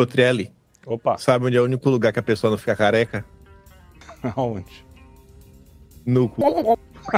[0.00, 0.50] Ô, Trielli,
[0.86, 3.22] Opa, sabe onde é o único lugar que a pessoa não fica careca?
[4.34, 4.86] aonde?
[6.06, 6.40] No cu.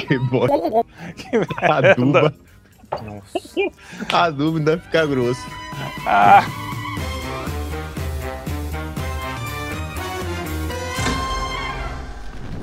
[0.01, 0.57] Que bosta.
[1.15, 2.35] Que Aduba.
[3.05, 3.39] Nossa.
[4.13, 5.41] Aduba ainda fica grosso.
[6.05, 6.45] Ah,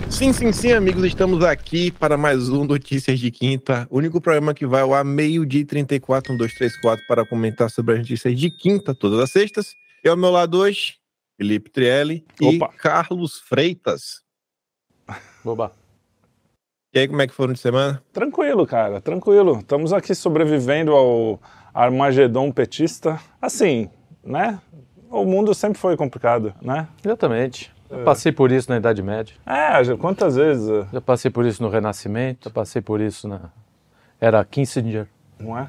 [0.09, 3.87] Sim, sim, sim, amigos, estamos aqui para mais um Notícias de Quinta.
[3.89, 7.69] O único programa que vai ao meio-dia e 34, 1, 2, 3, 4, para comentar
[7.69, 9.77] sobre as notícias de quinta, todas as sextas.
[10.03, 10.95] Eu, ao meu lado hoje,
[11.37, 12.73] Felipe Trielli e Opa.
[12.77, 14.21] Carlos Freitas.
[15.43, 15.73] Boba.
[16.93, 18.01] E aí, como é que foram de semana?
[18.11, 19.59] tranquilo, cara, tranquilo.
[19.59, 21.39] Estamos aqui sobrevivendo ao
[21.73, 23.19] Armagedon petista.
[23.41, 23.89] Assim,
[24.23, 24.59] né?
[25.09, 26.87] O mundo sempre foi complicado, né?
[27.03, 27.71] Exatamente.
[27.89, 31.43] Eu passei por isso na Idade Média, É, já- quantas vezes, eh, já passei por
[31.43, 33.49] isso no Renascimento, já passei por isso na.
[34.21, 35.07] Era Kissinger.
[35.39, 35.67] não é?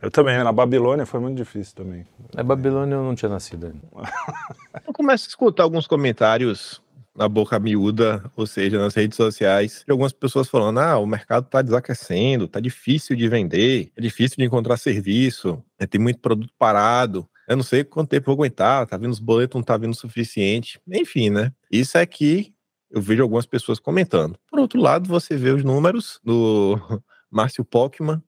[0.00, 2.06] Eu também, na Babilônia foi muito difícil também.
[2.34, 3.80] Na Babilônia eu não tinha nascido ainda.
[4.86, 6.80] Eu começo a escutar alguns comentários
[7.16, 11.46] na boca miúda, ou seja, nas redes sociais, de algumas pessoas falando: ah, o mercado
[11.46, 16.52] está desaquecendo, tá difícil de vender, é difícil de encontrar serviço, né, tem muito produto
[16.56, 17.28] parado.
[17.48, 19.92] Eu não sei quanto tempo eu vou aguentar, tá vindo os boletos, não tá vindo
[19.92, 20.80] o suficiente.
[20.86, 21.50] Enfim, né?
[21.72, 22.52] Isso é que
[22.90, 24.38] eu vejo algumas pessoas comentando.
[24.48, 26.78] Por outro lado, você vê os números do
[27.30, 28.22] Márcio Pockman,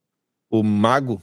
[0.50, 1.22] o mago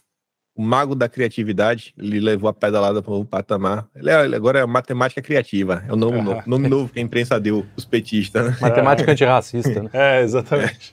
[0.57, 3.85] o mago da criatividade, ele levou a pedalada para o patamar.
[3.95, 7.39] Ele, é- agora é matemática criativa, é o nome, novo, nome novo que a imprensa
[7.39, 8.57] deu, os petistas, né?
[8.59, 9.89] Matemática antirracista, né?
[9.93, 10.91] É, exatamente.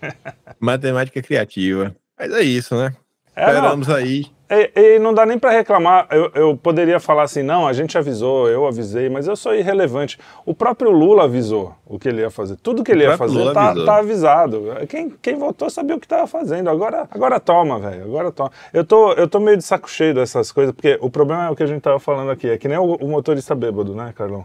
[0.61, 1.97] Matemática criativa.
[2.19, 2.95] Mas é isso, né?
[3.37, 4.27] É, não, Esperamos aí.
[4.49, 6.07] E, e não dá nem para reclamar.
[6.11, 10.19] Eu, eu poderia falar assim, não, a gente avisou, eu avisei, mas eu sou irrelevante.
[10.45, 12.57] O próprio Lula avisou o que ele ia fazer.
[12.57, 14.65] Tudo que ele O ia fazer tá, tá avisado.
[14.89, 16.69] Quem, quem votou sabia o que estava fazendo.
[16.69, 18.05] Agora, agora toma, velho.
[18.05, 18.51] Agora toma.
[18.73, 21.57] Eu tô, eu tô meio de saco cheio dessas coisas, porque o problema é o
[21.57, 22.49] que a gente tava falando aqui.
[22.49, 24.45] É que nem o, o motorista bêbado, né, Carlão?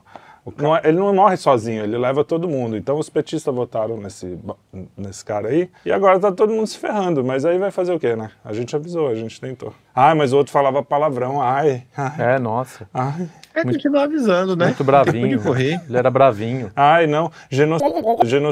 [0.57, 2.75] Não é- ele não morre sozinho, ele leva todo mundo.
[2.77, 4.37] Então os petistas votaram nesse,
[4.97, 5.69] nesse cara aí.
[5.85, 7.23] E agora tá todo mundo se ferrando.
[7.23, 8.31] Mas aí vai fazer o quê, né?
[8.43, 9.73] A gente avisou, a gente tentou.
[10.01, 11.41] Ai, mas o outro falava palavrão.
[11.41, 12.87] Ai, ai, É, nossa.
[12.93, 13.27] ai.
[13.53, 14.67] É continuar avisando, né?
[14.67, 15.37] Muito bravinho.
[15.37, 15.81] de correr.
[15.89, 16.71] Ele era bravinho.
[16.73, 17.29] Ai, não.
[17.49, 17.77] Geno...
[18.23, 18.49] Geno...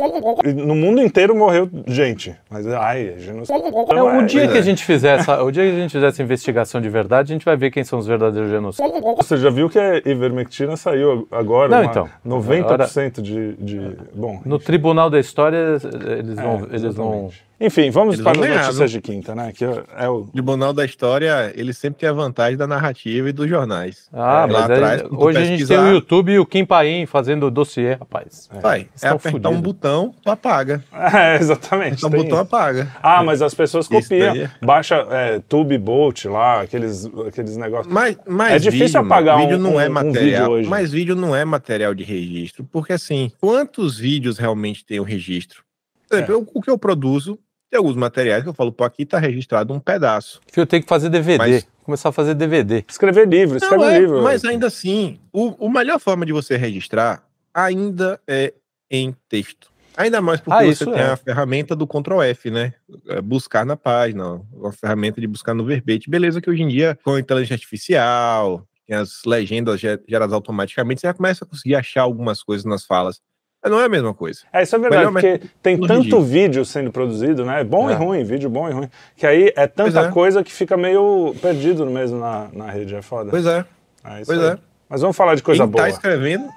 [0.65, 2.35] No mundo inteiro morreu gente.
[2.49, 3.63] Mas, ai, é genocídio.
[3.89, 4.59] É, o dia pois que é.
[4.59, 7.35] a gente fizer essa, o dia que a gente fizer essa investigação de verdade, a
[7.35, 8.91] gente vai ver quem são os verdadeiros genocidas.
[9.17, 11.69] Você já viu que a ivermectina saiu agora?
[11.69, 12.09] Não, uma- então.
[12.25, 13.97] 90% de, de.
[14.13, 14.41] Bom.
[14.43, 15.77] No Tribunal da História,
[16.17, 17.29] eles vão, é, eles vão.
[17.59, 19.51] Enfim, vamos Eles para as ganhar, notícias de quinta, né?
[19.51, 20.17] Que é o.
[20.17, 24.07] O Tribunal da História, ele sempre tem a vantagem da narrativa e dos jornais.
[24.13, 26.45] Ah, É, lá mas aí- atrás, tu hoje a gente tem o YouTube e o
[26.45, 28.47] Kim Paim fazendo dossiê, rapaz.
[28.63, 29.61] É Estão apertar um fudidos.
[29.61, 30.83] botão, tu apaga.
[31.17, 32.05] É, exatamente.
[32.05, 32.37] Apertar um botão, isso.
[32.55, 32.95] apaga.
[33.01, 34.35] Ah, mas as pessoas copiam.
[34.35, 37.91] é- Baixa é, Tube Bolt lá, aqueles, aqueles negócios.
[37.91, 40.69] Mas, mas É difícil vídeo, apagar vídeo um- não é um- um material, vídeo hoje.
[40.69, 45.63] mas vídeo não é material de registro, porque assim, quantos vídeos realmente tem o registro?
[46.07, 46.37] Por exemplo, É.
[46.37, 47.37] eu- o que eu produzo,
[47.69, 50.41] tem alguns materiais que eu falo, pô, aqui tá registrado um pedaço.
[50.51, 51.37] Fio, tem que fazer DVD.
[51.37, 52.83] Mas- Começar a fazer DVD.
[52.85, 54.21] Escrever livro, escreve Não, um é, livro.
[54.21, 57.23] mas ainda assim, o, o melhor forma de você registrar
[57.53, 58.53] ainda é
[58.91, 59.69] em texto.
[59.95, 61.05] Ainda mais porque Ah, você tem é.
[61.11, 62.73] a ferramenta do Ctrl F, né?
[63.07, 66.09] É, Buscar na página, uma ferramenta de buscar no verbete.
[66.09, 70.99] Beleza que hoje em dia, com a inteligência artificial, tem as legendas ge- geradas automaticamente,
[71.01, 73.21] você já começa a conseguir achar algumas coisas nas falas.
[73.63, 74.41] Mas não é a mesma coisa.
[74.53, 77.63] É, isso é verdade, Melhor porque tem tanto vídeo sendo produzido, né?
[77.63, 77.95] Bom e É.
[77.95, 78.89] ruim, vídeo bom e ruim.
[79.15, 80.11] Que aí é tanta é.
[80.11, 83.29] coisa que fica meio perdido mesmo na, na rede, é foda.
[83.31, 83.65] Pois é,
[84.03, 84.49] É pois aí.
[84.51, 84.57] é.
[84.89, 85.83] Mas vamos falar de coisa quem boa.
[85.83, 86.47] tá escrevendo,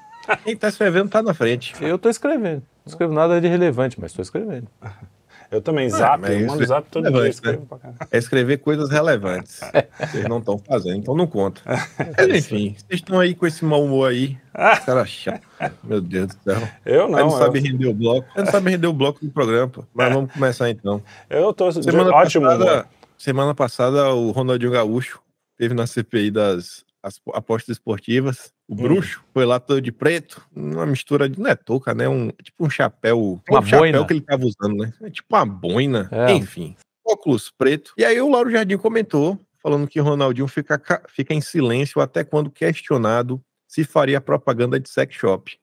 [0.45, 1.75] quem tá escrevendo tá na frente.
[1.81, 2.63] Eu tô escrevendo.
[2.85, 4.69] Não escrevo nada de relevante, mas tô escrevendo.
[5.51, 7.67] Eu também, zap, mas eu mando é zap todo dia, relevante, escrevo né?
[7.97, 8.09] pra.
[8.09, 9.61] É escrever coisas relevantes.
[9.99, 11.61] Vocês não estão fazendo, então não conta.
[12.17, 14.39] Mas enfim, vocês estão aí com esse mau humor aí.
[14.87, 15.43] Cara chato.
[15.83, 16.69] Meu Deus do céu.
[16.87, 18.29] Eu Não, não, não sabe eu, render o bloco.
[18.37, 19.85] Não sabe render o bloco do programa, pô.
[19.93, 21.03] Mas vamos começar então.
[21.29, 25.21] eu tô Semana ótimo passada, semana passada, o Ronaldinho Gaúcho
[25.59, 28.53] teve na CPI das as apostas esportivas.
[28.69, 28.77] O Hum.
[28.77, 31.39] bruxo foi lá todo de preto, uma mistura de.
[31.41, 32.09] Não é touca, né?
[32.09, 33.41] Um, tipo um chapéu.
[33.49, 34.07] Uma um chapéu boina.
[34.07, 34.93] que ele tava usando, né?
[35.03, 36.09] É tipo uma boina.
[36.13, 36.33] É.
[36.33, 36.77] Enfim.
[37.07, 37.93] Óculos preto.
[37.97, 42.23] E aí o Lauro Jardim comentou, falando que Ronaldinho fica, ca- fica em silêncio até
[42.23, 45.59] quando questionado se faria propaganda de sex shop.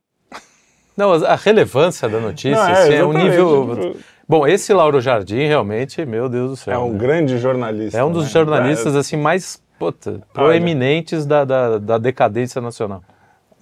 [0.95, 3.95] Não, a relevância da notícia Não, assim, é, um nível.
[4.27, 6.73] Bom, esse Lauro Jardim realmente, meu Deus do céu.
[6.73, 6.97] É um né?
[6.97, 7.97] grande jornalista.
[7.99, 8.29] É um dos né?
[8.31, 13.03] jornalistas assim mais puta, proeminentes da, da, da decadência nacional.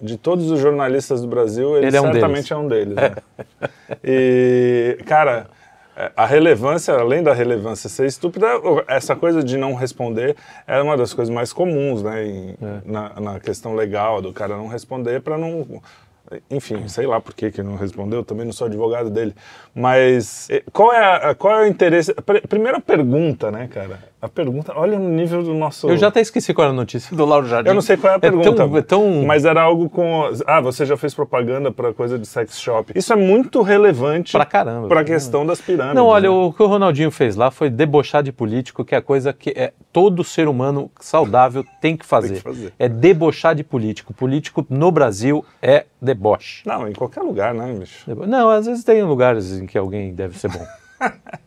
[0.00, 2.50] De todos os jornalistas do Brasil, ele, Ele é um certamente deles.
[2.50, 2.94] é um deles.
[2.94, 3.16] né?
[4.04, 5.46] E, cara,
[6.14, 8.46] a relevância, além da relevância ser estúpida,
[8.86, 10.36] essa coisa de não responder
[10.66, 12.26] é uma das coisas mais comuns, né?
[12.26, 12.80] Em, é.
[12.84, 15.80] na, na, questão legal do cara não responder para não
[16.50, 19.34] enfim, sei lá por que que não respondeu, também não sou advogado dele.
[19.74, 22.14] Mas eh, qual é, a, qual é o interesse?
[22.48, 23.98] Primeira pergunta, né, cara?
[24.20, 25.88] A pergunta, olha no nível do nosso.
[25.88, 27.68] Eu já até esqueci qual era a notícia do Lauro Jardim.
[27.68, 28.48] Eu não sei qual é a pergunta.
[28.48, 29.24] É tão, é tão...
[29.24, 30.30] Mas era algo com.
[30.46, 32.92] Ah, você já fez propaganda para coisa de sex shop.
[32.94, 34.32] Isso é muito relevante.
[34.32, 34.88] Pra caramba.
[34.88, 35.94] Pra questão das pirâmides.
[35.94, 36.34] Não, olha, né?
[36.34, 39.50] o que o Ronaldinho fez lá foi debochar de político, que é a coisa que
[39.50, 42.28] é, todo ser humano saudável tem que fazer.
[42.28, 42.72] Tem que fazer.
[42.78, 44.14] É debochar de político.
[44.14, 45.84] Político no Brasil é
[46.16, 46.62] deboche.
[46.66, 48.14] Não, em qualquer lugar, né, bicho?
[48.26, 50.66] Não, às vezes tem lugares em que alguém deve ser bom.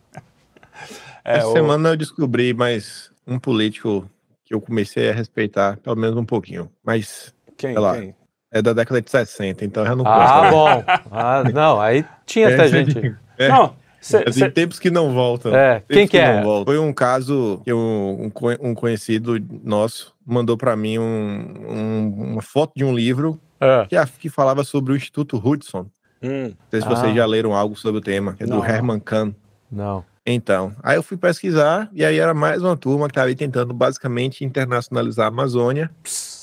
[1.26, 1.54] É, Essa o...
[1.54, 4.10] semana eu descobri mais um político
[4.46, 6.72] que eu comecei a respeitar, pelo menos um pouquinho.
[6.84, 8.16] Mas, quem, sei lá, quem?
[8.52, 10.50] é da década de 60, então já não Ah, né?
[10.50, 10.84] bom.
[11.12, 13.16] Ah, não, aí tinha até gente.
[13.38, 14.42] É, não, cê, cê...
[14.42, 15.56] Tem tempos que não voltam.
[15.56, 16.44] É, quem que, que é?
[16.66, 18.30] Foi um caso que um,
[18.60, 23.86] um conhecido nosso mandou para mim um, um, uma foto de um livro é.
[23.88, 25.90] que, que, falava sobre o Instituto Hudson.
[26.22, 26.50] Hum.
[26.50, 26.90] Não sei se ah.
[26.90, 29.34] vocês já leram algo sobre o tema, é do Herman Kahn.
[29.72, 30.04] Não.
[30.26, 34.44] Então, aí eu fui pesquisar e aí era mais uma turma que estava tentando basicamente
[34.46, 35.90] internacionalizar a Amazônia.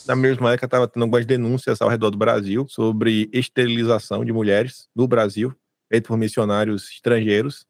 [0.06, 4.88] Na mesma época estava tendo algumas denúncias ao redor do Brasil sobre esterilização de mulheres
[4.94, 5.54] no Brasil,
[5.88, 7.64] feito por missionários estrangeiros.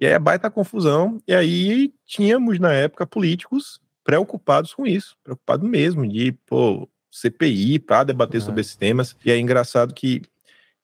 [0.00, 1.20] E aí a baita confusão.
[1.26, 8.04] E aí tínhamos na época políticos preocupados com isso, preocupados mesmo de, pô, CPI para
[8.04, 8.44] debater é.
[8.44, 9.16] sobre esses temas.
[9.24, 10.22] E é engraçado que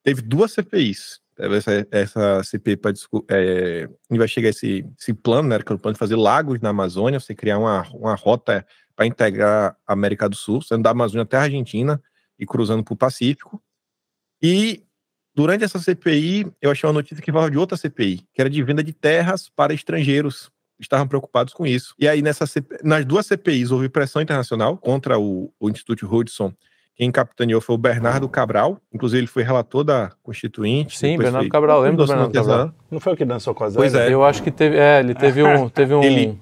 [0.02, 2.92] teve duas CPIs essa, essa CP para
[3.30, 7.20] é, investigar esse, esse plano, né, que é o plano de fazer lagos na Amazônia,
[7.20, 11.36] você criar uma, uma rota para integrar a América do Sul, saindo da Amazônia até
[11.36, 12.02] a Argentina
[12.38, 13.62] e cruzando para o Pacífico.
[14.42, 14.84] E
[15.34, 18.62] durante essa CPI, eu achei uma notícia que falava de outra CPI, que era de
[18.62, 20.50] venda de terras para estrangeiros.
[20.80, 21.94] Estavam preocupados com isso.
[21.98, 22.78] E aí, nessa CP...
[22.82, 26.52] nas duas CPIs, houve pressão internacional contra o, o Instituto Hudson
[27.00, 30.98] quem capitaneou foi o Bernardo Cabral, inclusive ele foi relator da Constituinte.
[30.98, 31.48] Sim, Bernardo foi...
[31.48, 32.74] Cabral, lembro do Bernardo Cabral.
[32.90, 33.78] Não foi o que dançou com a Zé?
[33.78, 34.12] Pois é.
[34.12, 35.66] Eu acho que teve, é, ele teve um...
[35.72, 36.02] Teve um...
[36.02, 36.38] Ele,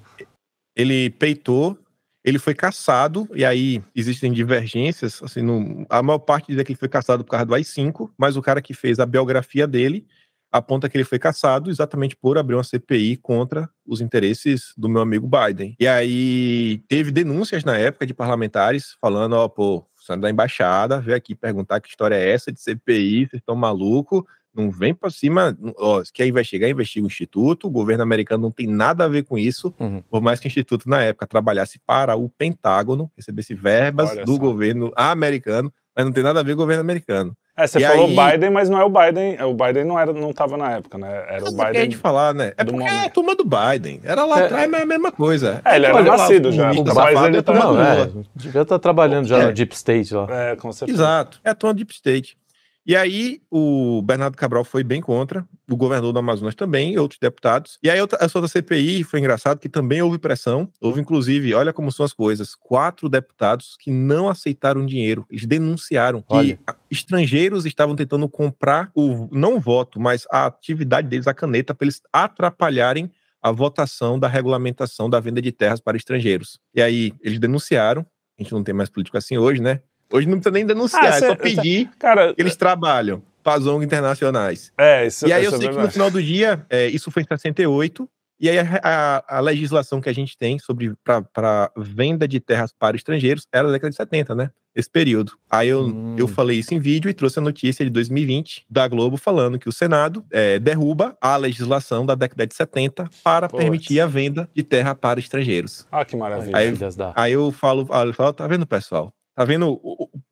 [0.75, 1.77] ele peitou,
[2.25, 6.79] ele foi caçado, e aí existem divergências, assim, no, a maior parte diz que ele
[6.79, 10.05] foi caçado por causa do AI-5, mas o cara que fez a biografia dele
[10.51, 15.01] aponta que ele foi caçado exatamente por abrir uma CPI contra os interesses do meu
[15.01, 15.75] amigo Biden.
[15.79, 21.17] E aí teve denúncias na época de parlamentares falando, ó, pô, funcionário da embaixada veio
[21.17, 24.23] aqui perguntar que história é essa de CPI, vocês estão malucos,
[24.53, 28.51] não vem para cima, ó, se quer investigar, investiga o Instituto, o governo americano não
[28.51, 30.01] tem nada a ver com isso, uhum.
[30.09, 34.33] por mais que o Instituto, na época, trabalhasse para o Pentágono, recebesse verbas Olha do
[34.33, 34.39] só.
[34.39, 37.37] governo americano, mas não tem nada a ver com o governo americano.
[37.59, 38.31] É, você e falou aí...
[38.31, 39.35] Biden, mas não é o Biden.
[39.37, 41.25] É, o Biden não era, não estava na época, né?
[41.27, 41.81] Era o Biden.
[41.81, 42.53] É de falar, né?
[42.57, 43.99] É porque é a turma do Biden.
[44.01, 45.61] Era lá é, atrás, mas é a mesma coisa.
[45.65, 46.71] É, ele era Olha, nascido já.
[46.71, 49.45] O Biden tá, não, é, devia estar tá trabalhando já é.
[49.47, 50.27] no Deep State lá.
[50.29, 51.01] É, com certeza.
[51.01, 51.39] Exato.
[51.43, 52.37] É a turma do Deep State.
[52.85, 57.19] E aí o Bernardo Cabral foi bem contra, o governador do Amazonas também, e outros
[57.19, 57.77] deputados.
[57.83, 60.71] E aí a sua da CPI foi engraçado que também houve pressão.
[60.81, 65.25] Houve, inclusive, olha como são as coisas, quatro deputados que não aceitaram dinheiro.
[65.29, 66.57] Eles denunciaram olha.
[66.57, 71.75] que estrangeiros estavam tentando comprar o não o voto, mas a atividade deles, a caneta,
[71.75, 73.11] para eles atrapalharem
[73.41, 76.59] a votação da regulamentação da venda de terras para estrangeiros.
[76.73, 78.05] E aí eles denunciaram,
[78.37, 79.81] a gente não tem mais político assim hoje, né?
[80.11, 83.65] Hoje não precisa nem denunciar, ah, é só pedir cara, que eles trabalham para as
[83.65, 84.71] internacionais.
[84.77, 87.23] É, isso, e aí eu sei é que no final do dia, é, isso foi
[87.23, 92.25] em 68, e aí a, a, a, legislação que a gente tem sobre para venda
[92.27, 94.49] de terras para estrangeiros era da década de 70, né?
[94.73, 95.33] Esse período.
[95.49, 96.15] Aí eu, hum.
[96.17, 99.67] eu falei isso em vídeo e trouxe a notícia de 2020 da Globo falando que
[99.67, 104.63] o Senado é, derruba a legislação da década de 70 para permitir a venda de
[104.63, 105.85] terra para estrangeiros.
[105.91, 106.55] Ah, que maravilha.
[106.55, 106.73] Aí,
[107.15, 109.13] aí eu falo, eu falo, tá vendo, pessoal?
[109.39, 109.79] Tá vendo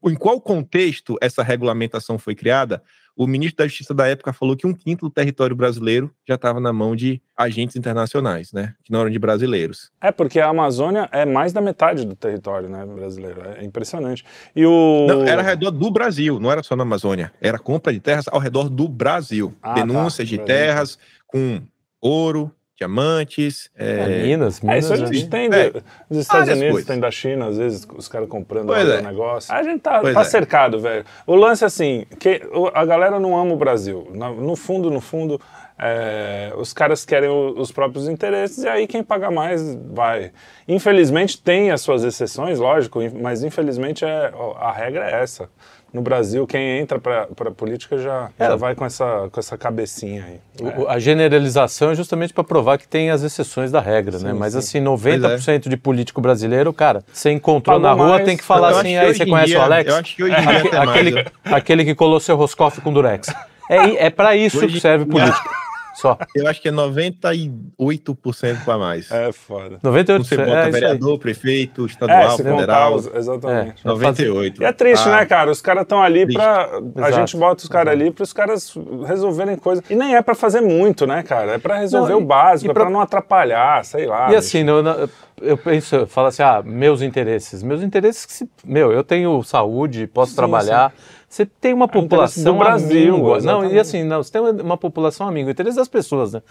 [0.04, 2.84] em qual contexto essa regulamentação foi criada?
[3.16, 6.60] O ministro da Justiça da época falou que um quinto do território brasileiro já estava
[6.60, 8.74] na mão de agentes internacionais, né?
[8.84, 9.94] Que não eram de brasileiros.
[10.02, 13.44] É, porque a Amazônia é mais da metade do território né, brasileiro.
[13.56, 14.26] É impressionante.
[14.54, 15.06] E o...
[15.08, 17.32] Não, era ao redor do Brasil, não era só na Amazônia.
[17.40, 19.56] Era compra de terras ao redor do Brasil.
[19.62, 19.86] Ah, tá.
[19.86, 20.36] Denúncias tá.
[20.36, 21.62] de terras com
[22.02, 23.70] ouro, diamantes.
[23.76, 23.90] É...
[23.90, 24.76] É, Minas, Minas.
[24.76, 25.30] É, isso a gente né?
[25.30, 25.72] tem é,
[26.10, 26.88] dos Estados Unidos, coisas.
[26.88, 29.02] tem da China, às vezes os caras comprando o é.
[29.02, 29.54] negócio.
[29.54, 30.24] A gente tá, tá é.
[30.24, 31.04] cercado, velho.
[31.26, 32.42] O lance assim, que
[32.74, 34.08] a galera não ama o Brasil.
[34.14, 35.42] No fundo, no fundo,
[35.80, 40.32] É, os caras querem o, os próprios interesses e aí quem paga mais vai.
[40.68, 45.50] Infelizmente tem as suas exceções, lógico, mas infelizmente é, a regra é essa
[45.94, 48.46] no Brasil, quem entra para a política já, é.
[48.46, 50.40] já vai com essa, com essa cabecinha aí.
[50.78, 54.34] O, a generalização é justamente para provar que tem as exceções da regra, sim, né?
[54.34, 54.60] Mas sim.
[54.60, 55.70] assim, 90% é.
[55.70, 58.26] de político brasileiro, cara, você encontrou na rua, mais.
[58.26, 59.90] tem que falar eu assim, aí você conhece dia, o Alex?
[59.90, 63.34] Eu acho que hoje em dia é, aquele, aquele que colou seu Roscoff com Durex.
[63.70, 64.76] É, é para isso hoje...
[64.76, 65.50] que serve política.
[65.98, 66.16] Só.
[66.36, 69.10] Eu acho que é 98% para mais.
[69.10, 69.80] É foda.
[69.84, 70.18] 98%.
[70.20, 72.94] Você bota é vereador, prefeito, estadual, é, federal.
[72.94, 73.82] Os, exatamente.
[73.84, 74.62] É, 98.
[74.62, 75.50] E é triste, ah, né, cara?
[75.50, 78.76] Os caras estão ali para A gente bota os caras ali para os caras
[79.08, 79.84] resolverem coisas.
[79.90, 81.54] E nem é para fazer muito, né, cara?
[81.54, 82.84] É para resolver não, o básico, é pra...
[82.84, 84.26] é para não atrapalhar, sei lá.
[84.26, 84.38] E bicho.
[84.38, 85.10] assim, eu,
[85.42, 87.64] eu penso, eu falo assim, ah, meus interesses.
[87.64, 90.92] Meus interesses, meu, eu tenho saúde, posso sim, trabalhar.
[90.92, 93.46] Sim você tem uma população do Brasil, amiga.
[93.46, 96.42] Não, e assim, não, você tem uma população amiga, o interesse das pessoas, né?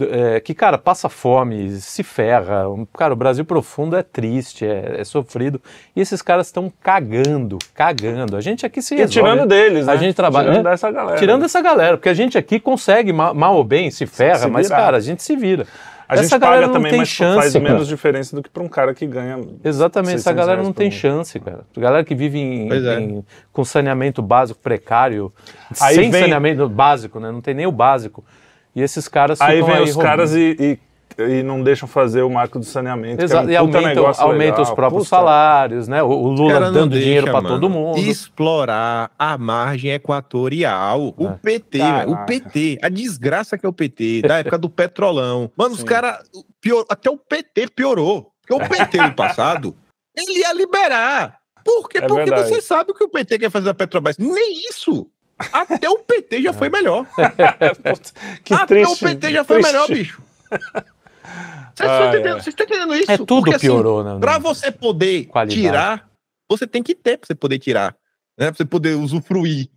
[0.00, 2.64] É, que, cara, passa fome, se ferra.
[2.92, 5.62] Cara, o Brasil profundo é triste, é, é sofrido.
[5.96, 8.36] E esses caras estão cagando, cagando.
[8.36, 9.18] A gente aqui se resolve.
[9.18, 9.92] E tirando deles, né?
[9.92, 10.50] A gente trabalha.
[10.50, 11.18] Tirando é, dessa galera.
[11.18, 14.48] Tirando essa galera, porque a gente aqui consegue, mal, mal ou bem, se ferra, se
[14.48, 15.66] mas, cara, a gente se vira.
[16.08, 17.62] A essa gente paga também, mas chance, faz cara.
[17.62, 19.38] menos diferença do que para um cara que ganha.
[19.62, 21.66] Exatamente, essa galera não tem chance, cara.
[21.76, 23.00] A galera que vive em, é.
[23.00, 25.30] em, com saneamento básico precário,
[25.78, 26.22] aí sem vem...
[26.22, 27.30] saneamento básico, né?
[27.30, 28.24] Não tem nem o básico.
[28.74, 30.08] E esses caras Aí vem aí os roubando.
[30.08, 30.78] caras e, e
[31.16, 33.22] e não deixam fazer o marco do saneamento.
[33.22, 35.16] Exato, é um e aumenta, aumenta os próprios puta.
[35.16, 36.02] salários, né?
[36.02, 37.98] O, o Lula dando deixa, dinheiro para todo mundo.
[37.98, 41.14] Explorar a margem equatorial.
[41.18, 41.22] É.
[41.22, 45.50] O PT, o PT, a desgraça que é o PT, da época do petrolão.
[45.56, 45.82] Mano, Sim.
[45.82, 46.18] os caras.
[46.88, 48.32] Até o PT piorou.
[48.46, 49.76] Porque o PT no passado,
[50.16, 51.38] ele ia liberar.
[51.64, 51.98] Por quê?
[51.98, 52.48] É Porque verdade.
[52.48, 54.16] você sabe o que o PT quer fazer da Petrobras.
[54.16, 55.06] Nem isso.
[55.52, 57.06] Até o PT já foi melhor.
[58.42, 60.22] que Até triste, o PT já foi melhor, bicho.
[61.74, 62.64] Vocês ah, estão, é.
[62.64, 63.10] entendendo isso?
[63.10, 64.20] É tudo Porque, assim, piorou, assim, né?
[64.20, 65.60] Pra você poder Qualidade.
[65.60, 66.08] tirar,
[66.48, 67.94] você tem que ter pra você poder tirar.
[68.38, 68.46] Né?
[68.46, 69.68] Pra você poder usufruir.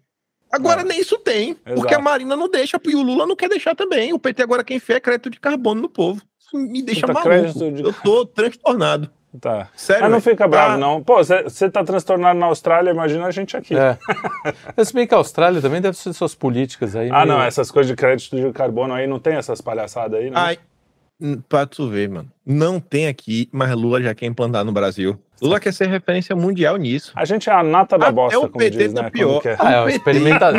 [0.52, 0.84] Agora é.
[0.84, 1.52] nem isso tem.
[1.52, 1.76] Exato.
[1.76, 4.14] Porque a Marina não deixa, e o Lula não quer deixar também.
[4.14, 6.22] O PT agora quem fez é crédito de carbono no povo.
[6.40, 7.72] Isso me deixa Puta, maluco.
[7.72, 7.84] De...
[7.84, 9.10] Eu tô transtornado.
[9.40, 9.70] Tá.
[9.76, 10.04] Sério?
[10.04, 10.78] Mas não fica bravo, tá.
[10.78, 11.02] não.
[11.02, 13.74] Pô, você tá transtornado na Austrália, imagina a gente aqui.
[13.78, 13.98] É.
[14.84, 17.10] Se bem que a Austrália também deve ser suas políticas aí.
[17.10, 17.38] Ah, meio...
[17.38, 20.36] não, essas coisas de crédito de carbono aí não tem essas palhaçadas aí, né?
[20.36, 20.60] Ai,
[21.50, 22.32] pra tu ver, mano.
[22.46, 25.20] Não tem aqui, mas Lula já quer implantar no Brasil.
[25.42, 27.12] Lula quer ser referência mundial nisso.
[27.16, 29.10] A gente é a nata da bosta, Até o PT diz, tá né?
[29.10, 29.42] pior.
[29.44, 29.56] É.
[29.58, 30.52] Ah, é, experimenta...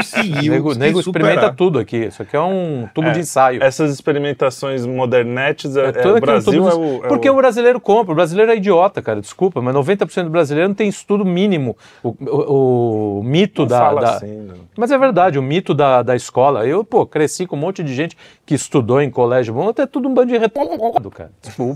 [0.42, 1.98] nego, nego experimenta tudo aqui.
[2.06, 3.62] Isso aqui é um tubo é, de ensaio.
[3.62, 7.32] Essas experimentações modernetes, é, é, é o Brasil é o, Porque o...
[7.32, 7.36] o...
[7.36, 8.12] brasileiro compra.
[8.12, 9.20] O brasileiro é idiota, cara.
[9.20, 11.76] Desculpa, mas 90% do brasileiro não tem estudo mínimo.
[12.02, 13.78] O, o, o mito não da...
[13.78, 14.16] Fala da...
[14.16, 14.48] Assim.
[14.76, 16.66] Mas é verdade, o mito da, da escola.
[16.66, 20.08] Eu, pô, cresci com um monte de gente que estudou em colégio bom, até tudo
[20.08, 21.30] um bando de retardado, cara.
[21.40, 21.71] Desculpa.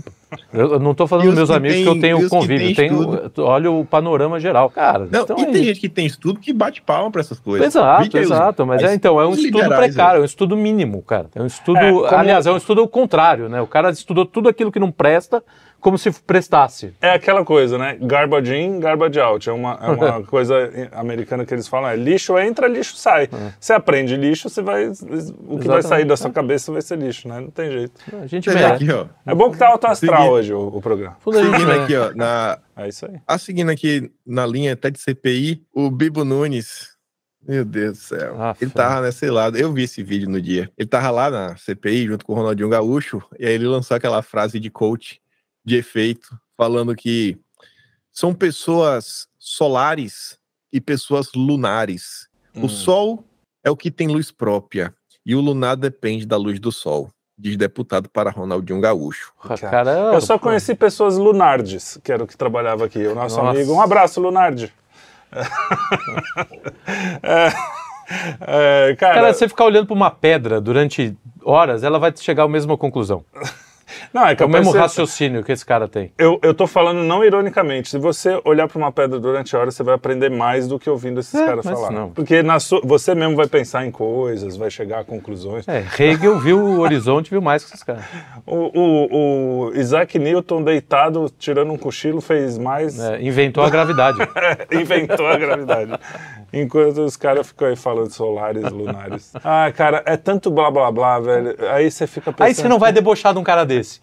[0.53, 2.75] Eu não estou falando dos meus amigos tem, que eu tenho convívio.
[2.75, 4.69] Tenho, olha o panorama geral.
[4.69, 7.39] Cara, não, então e é tem gente que tem estudo que bate palma para essas
[7.39, 7.67] coisas.
[7.67, 8.65] Exato, exato.
[8.65, 11.27] Mas é, então, é um estudo precário, é um estudo mínimo, cara.
[11.33, 11.79] É um estudo.
[11.79, 12.05] É, como...
[12.05, 13.61] Aliás, é um estudo contrário, né?
[13.61, 15.41] O cara estudou tudo aquilo que não presta
[15.79, 16.93] como se prestasse.
[17.01, 17.97] É aquela coisa, né?
[18.01, 19.49] Garbage in, garbage out.
[19.49, 20.55] É uma, é uma coisa
[20.91, 23.25] americana que eles falam, é lixo entra, lixo sai.
[23.25, 23.53] É.
[23.59, 25.67] Você aprende lixo, você vai, o que Exatamente.
[25.67, 27.39] vai sair da sua cabeça vai ser lixo, né?
[27.39, 27.93] Não tem jeito.
[28.21, 28.63] A gente vê.
[28.63, 29.05] Aqui, ó.
[29.25, 30.31] É bom que tá alto astral Segui...
[30.31, 31.17] hoje o, o programa.
[31.23, 32.59] Seguindo aqui, ó, na...
[32.75, 33.19] É isso aí.
[33.27, 36.97] Ah, seguindo aqui na linha até de CPI, o Bibo Nunes
[37.47, 38.35] meu Deus do céu.
[38.37, 39.57] Ah, ele tava nesse lado.
[39.57, 40.69] Eu vi esse vídeo no dia.
[40.77, 43.23] Ele tava lá na CPI junto com o Ronaldinho Gaúcho.
[43.39, 45.21] E aí ele lançou aquela frase de coach
[45.67, 47.37] de efeito, falando que
[48.09, 50.39] são pessoas solares
[50.71, 52.29] e pessoas lunares.
[52.55, 52.63] Hum.
[52.63, 53.25] O Sol
[53.61, 54.95] é o que tem luz própria
[55.25, 57.09] e o lunar depende da luz do Sol.
[57.37, 59.33] Diz deputado para Ronaldinho Gaúcho.
[59.59, 60.85] Caramba, eu só conheci pô.
[60.85, 63.05] pessoas lunardes, que era o que trabalhava aqui.
[63.05, 63.49] O nosso Nossa.
[63.49, 63.73] amigo.
[63.73, 64.73] Um abraço, Lunardi.
[67.21, 67.51] é,
[68.39, 69.15] é, cara...
[69.15, 73.23] cara, você ficar olhando para uma pedra durante horas, ela vai chegar à mesma conclusão.
[74.13, 76.11] Não, é, que é o mesmo raciocínio que esse cara tem.
[76.17, 77.89] Eu, eu tô falando não ironicamente.
[77.89, 80.89] Se você olhar para uma pedra durante a hora, você vai aprender mais do que
[80.89, 81.91] ouvindo esses é, caras falar.
[81.91, 82.09] Não.
[82.11, 85.67] Porque na sua, você mesmo vai pensar em coisas, vai chegar a conclusões.
[85.67, 88.03] É, Hegel viu o horizonte, viu mais que esses caras.
[88.45, 92.97] O, o, o Isaac Newton, deitado, tirando um cochilo, fez mais.
[92.97, 94.17] É, inventou a gravidade.
[94.71, 95.91] inventou a gravidade.
[96.51, 99.33] Enquanto os caras ficam aí falando solares, lunares.
[99.43, 101.55] Ah, cara, é tanto blá blá blá, velho.
[101.71, 102.47] Aí você fica pensando.
[102.47, 104.01] Aí você não vai debochar de um cara desse.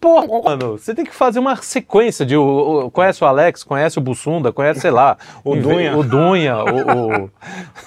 [0.00, 2.36] Porra, mano, você tem que fazer uma sequência de.
[2.36, 6.56] O, o, conhece o Alex, conhece o Bussunda, conhece, sei lá, o Dunha, o, Dunha,
[6.58, 7.30] o, o,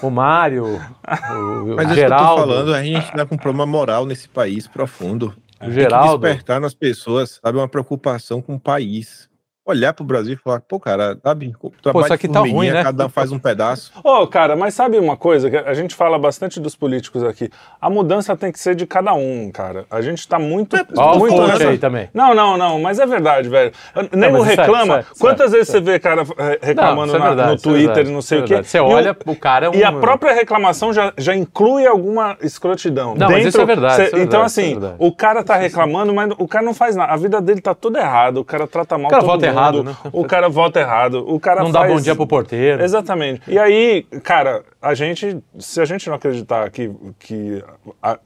[0.06, 2.40] o Mário, o, Mas o Geraldo.
[2.40, 5.34] Mas eu tô falando, a gente tá com um problema moral nesse país profundo.
[5.60, 6.22] O Geraldo.
[6.22, 9.28] Tem que despertar nas pessoas, sabe, uma preocupação com o país
[9.66, 12.84] olhar pro Brasil e falar, pô, cara, sabe, pô, isso aqui tá ruim, né?
[12.84, 13.92] cada um faz um pedaço.
[14.02, 17.50] Ô, oh, cara, mas sabe uma coisa a gente fala bastante dos políticos aqui?
[17.80, 19.84] A mudança tem que ser de cada um, cara.
[19.90, 20.76] A gente tá muito...
[20.76, 21.68] É, ó, muito nessa...
[21.68, 22.08] aí também.
[22.14, 23.72] Não, não, não, mas é verdade, velho.
[24.12, 25.04] Nego reclama.
[25.18, 28.44] Quantas vezes você vê cara eh, reclamando não, é verdade, no Twitter, não sei o
[28.44, 28.62] quê?
[28.62, 29.74] Você olha, o, o cara é um...
[29.74, 33.08] E a própria reclamação já, já inclui alguma escrotidão.
[33.08, 33.96] Não, Dentro, mas isso é verdade.
[33.96, 36.94] Cê, isso é então, assim, é o cara tá reclamando, mas o cara não faz
[36.94, 37.12] nada.
[37.12, 39.55] A vida dele tá tudo errado, o cara trata mal o cara todo.
[39.56, 39.96] Errado, né?
[40.12, 41.24] O cara vota errado.
[41.26, 41.88] O cara não faz...
[41.88, 42.82] dá bom dia pro porteiro.
[42.82, 43.42] Exatamente.
[43.48, 47.64] E aí, cara, a gente, se a gente não acreditar que, que
[48.02, 48.18] a,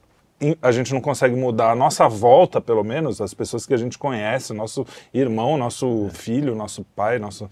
[0.61, 3.97] a gente não consegue mudar a nossa volta, pelo menos, as pessoas que a gente
[3.97, 7.49] conhece, nosso irmão, nosso filho, nosso pai, nosso.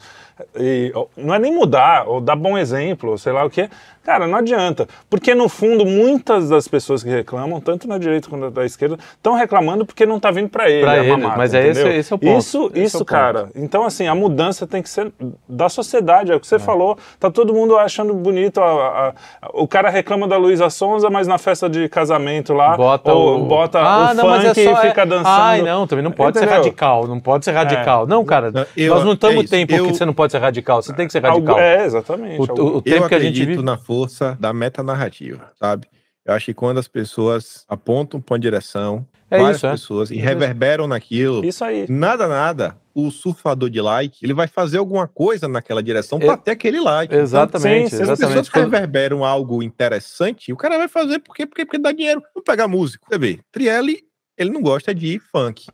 [0.56, 3.70] E, não é nem mudar, ou dar bom exemplo, ou sei lá o que.
[4.04, 4.88] Cara, não adianta.
[5.08, 9.36] Porque, no fundo, muitas das pessoas que reclamam, tanto na direita quanto na esquerda, estão
[9.36, 10.82] reclamando porque não está vindo para ele.
[10.82, 12.40] Pra ele, mamata, mas é esse, esse é o ponto.
[12.40, 13.44] Isso, esse isso é cara.
[13.44, 13.60] Ponto.
[13.60, 15.12] Então, assim, a mudança tem que ser
[15.48, 16.32] da sociedade.
[16.32, 16.60] É o que você é.
[16.60, 16.98] falou.
[17.20, 18.60] Tá todo mundo achando bonito.
[18.60, 22.79] A, a, a, o cara reclama da Luísa Sonza, mas na festa de casamento lá,
[22.80, 25.28] bota ou, o, bota ah, o não, funk é só, e fica dançando.
[25.28, 26.56] Ai, não, também não pode Entendeu?
[26.56, 27.08] ser radical.
[27.08, 28.08] Não pode ser radical.
[28.08, 30.82] Não, cara, eu, nós não estamos é tempo eu, que você não pode ser radical.
[30.82, 31.60] Você tem que ser radical.
[31.60, 32.40] É, exatamente.
[32.40, 33.62] O, o, o tempo que a gente vive...
[33.62, 35.88] na força da meta narrativa, sabe?
[36.26, 39.72] Eu acho que quando as pessoas apontam para uma direção, é várias isso, é.
[39.72, 40.16] pessoas, é.
[40.16, 41.86] e reverberam naquilo, isso aí.
[41.90, 46.52] nada, nada, o surfador de like, ele vai fazer alguma coisa naquela direção para ter
[46.52, 47.14] aquele like.
[47.14, 47.96] Exatamente.
[47.96, 51.92] Então, se as pessoas reverberam algo interessante, o cara vai fazer porque, porque, porque dá
[51.92, 52.22] dinheiro.
[52.34, 53.06] Vamos pegar músico.
[53.10, 54.04] Você vê, Trielli,
[54.38, 55.68] ele não gosta de funk.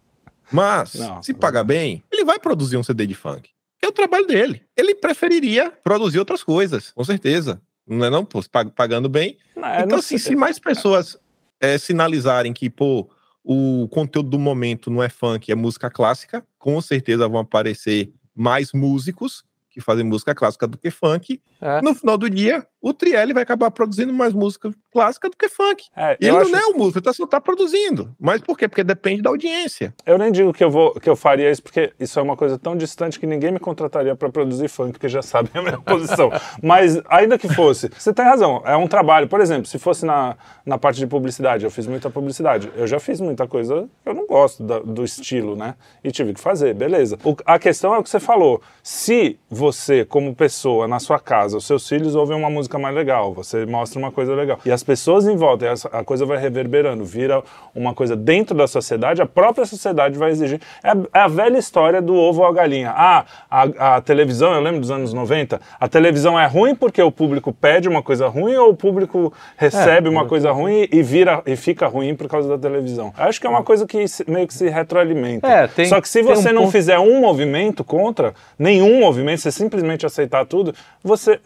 [0.52, 3.50] Mas, não, se pagar bem, ele vai produzir um CD de funk.
[3.80, 4.62] Que é o trabalho dele.
[4.78, 8.26] Ele preferiria produzir outras coisas, com certeza não é não?
[8.26, 8.42] Pô,
[8.76, 9.38] pagando bem.
[9.56, 11.18] Não, é, então, assim, se mais pessoas
[11.60, 13.10] é, sinalizarem que, pô,
[13.46, 18.74] o conteúdo do momento não é funk, é música clássica, com certeza vão aparecer mais
[18.74, 21.42] músicos que fazem música clássica do que funk.
[21.62, 21.82] É.
[21.82, 25.86] No final do dia, o Trielli vai acabar produzindo mais música clássica do que funk.
[25.98, 26.52] É, e ele acho...
[26.52, 28.16] não é o músico, ele só tá produzindo.
[28.20, 28.68] Mas por quê?
[28.68, 29.92] Porque depende da audiência.
[30.06, 32.60] Eu nem digo que eu, vou, que eu faria isso, porque isso é uma coisa
[32.60, 36.32] tão distante que ninguém me contrataria para produzir funk, porque já sabe a minha posição.
[36.62, 39.28] Mas ainda que fosse, você tem razão, é um trabalho.
[39.28, 42.72] Por exemplo, se fosse na, na parte de publicidade, eu fiz muita publicidade.
[42.76, 45.74] Eu já fiz muita coisa, eu não gosto da, do estilo, né?
[46.04, 47.18] E tive que fazer, beleza.
[47.24, 48.62] O, a questão é o que você falou.
[48.84, 53.34] Se você, como pessoa, na sua casa, os seus filhos ouvem uma música mais legal,
[53.34, 54.60] você mostra uma coisa legal.
[54.66, 59.22] E as pessoas em volta, a coisa vai reverberando, vira uma coisa dentro da sociedade,
[59.22, 60.60] a própria sociedade vai exigir.
[60.84, 62.94] É, é a velha história do ovo ou a galinha.
[62.96, 67.12] Ah, a, a, televisão, eu lembro dos anos 90, a televisão é ruim porque o
[67.12, 71.42] público pede uma coisa ruim ou o público recebe é, uma coisa ruim e vira
[71.46, 73.14] e fica ruim por causa da televisão.
[73.18, 75.48] Acho que é uma coisa que meio que se retroalimenta.
[75.48, 76.72] É, tem, Só que se você um não ponto...
[76.72, 81.40] fizer um movimento contra, nenhum movimento, você simplesmente aceitar tudo, você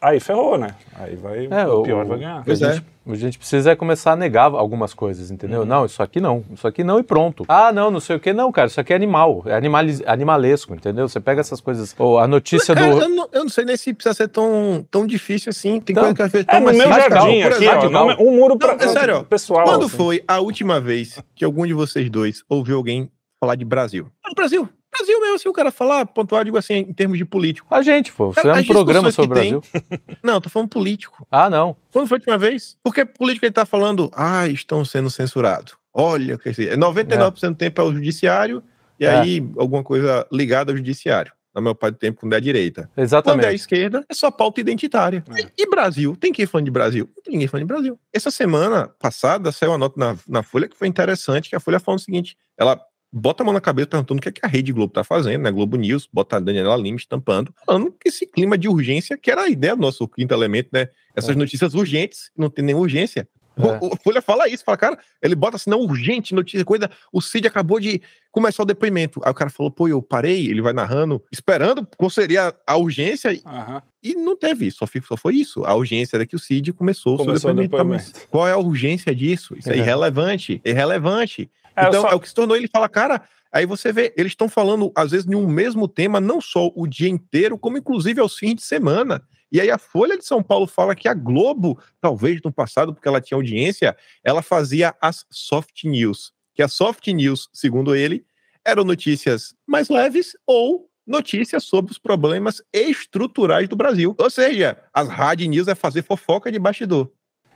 [0.00, 0.61] aí ferrou, né?
[0.94, 2.42] Aí vai, é, o pior o, vai ganhar.
[2.44, 2.82] Pois é.
[3.04, 5.60] A gente precisa começar a negar algumas coisas, entendeu?
[5.60, 5.66] Uhum.
[5.66, 7.44] Não, isso aqui não, isso aqui não e pronto.
[7.48, 10.72] Ah, não, não sei o que, não, cara, isso aqui é animal, é animaliz, animalesco,
[10.72, 11.08] entendeu?
[11.08, 13.02] Você pega essas coisas, ou a notícia Mas, cara, do...
[13.02, 16.04] Eu não, eu não, sei nem se precisa ser tão, tão difícil assim, tem então,
[16.04, 18.88] coisa que às vezes é, no meu jardim aqui, ó, um muro pra, não, é
[18.88, 19.64] sério, pessoal.
[19.64, 19.96] Quando assim.
[19.96, 24.06] foi a última vez que algum de vocês dois ouviu alguém falar de Brasil?
[24.36, 27.66] Brasil, Brasil mesmo, assim, o cara falar, pontuar, digo assim, em termos de político.
[27.70, 28.32] A gente, pô.
[28.32, 29.62] Você é um programa sobre o Brasil.
[29.72, 30.00] Tem...
[30.22, 31.26] Não, tô falando político.
[31.30, 31.76] Ah, não.
[31.90, 32.76] Quando foi a última vez?
[32.82, 35.74] Porque político ele tá falando, ah, estão sendo censurados.
[35.92, 37.48] Olha, quer dizer, 99% é.
[37.48, 38.62] do tempo é o judiciário,
[38.98, 39.10] e é.
[39.10, 41.32] aí alguma coisa ligada ao judiciário.
[41.54, 42.90] Na maior parte do tempo, quando é a direita.
[42.96, 43.40] Exatamente.
[43.40, 45.22] Quando é a esquerda, é só pauta identitária.
[45.36, 45.50] É.
[45.58, 46.16] E, Brasil?
[46.16, 47.10] Tem quem fã de Brasil?
[47.14, 47.98] Não tem ninguém fã de Brasil.
[48.10, 51.78] Essa semana passada saiu uma nota na, na Folha que foi interessante, que a Folha
[51.78, 52.80] falou o seguinte, ela
[53.12, 55.42] bota a mão na cabeça perguntando o que, é que a Rede Globo tá fazendo,
[55.42, 55.50] né?
[55.50, 59.42] Globo News, bota a Daniela Lima estampando, falando que esse clima de urgência, que era
[59.42, 60.88] a ideia do nosso quinto elemento, né?
[61.14, 61.34] Essas é.
[61.34, 63.28] notícias urgentes, não tem nenhuma urgência.
[63.56, 63.84] É.
[63.84, 66.90] O, o Folha fala isso, fala, cara, ele bota assim, não, urgente, notícia, coisa.
[67.12, 69.20] O Cid acabou de começar o depoimento.
[69.24, 73.30] Aí o cara falou, pô, eu parei, ele vai narrando, esperando qual seria a urgência.
[73.30, 73.80] Uhum.
[74.02, 75.64] E não teve isso, só, só foi isso.
[75.64, 78.04] A urgência era que o Cid começou, começou o seu depoimento.
[78.06, 78.28] depoimento.
[78.28, 79.54] Qual é a urgência disso?
[79.56, 81.50] Isso é, é irrelevante, irrelevante.
[81.76, 82.08] É, então, só...
[82.08, 85.10] é o que se tornou ele fala, cara, aí você vê, eles estão falando, às
[85.10, 88.62] vezes, em um mesmo tema, não só o dia inteiro, como inclusive aos fins de
[88.62, 89.22] semana.
[89.50, 93.06] E aí a Folha de São Paulo fala que a Globo, talvez no passado, porque
[93.06, 96.32] ela tinha audiência, ela fazia as soft news.
[96.54, 98.24] Que a soft news, segundo ele,
[98.64, 104.14] eram notícias mais leves ou notícias sobre os problemas estruturais do Brasil.
[104.16, 107.10] Ou seja, as hard news é fazer fofoca de bastidor.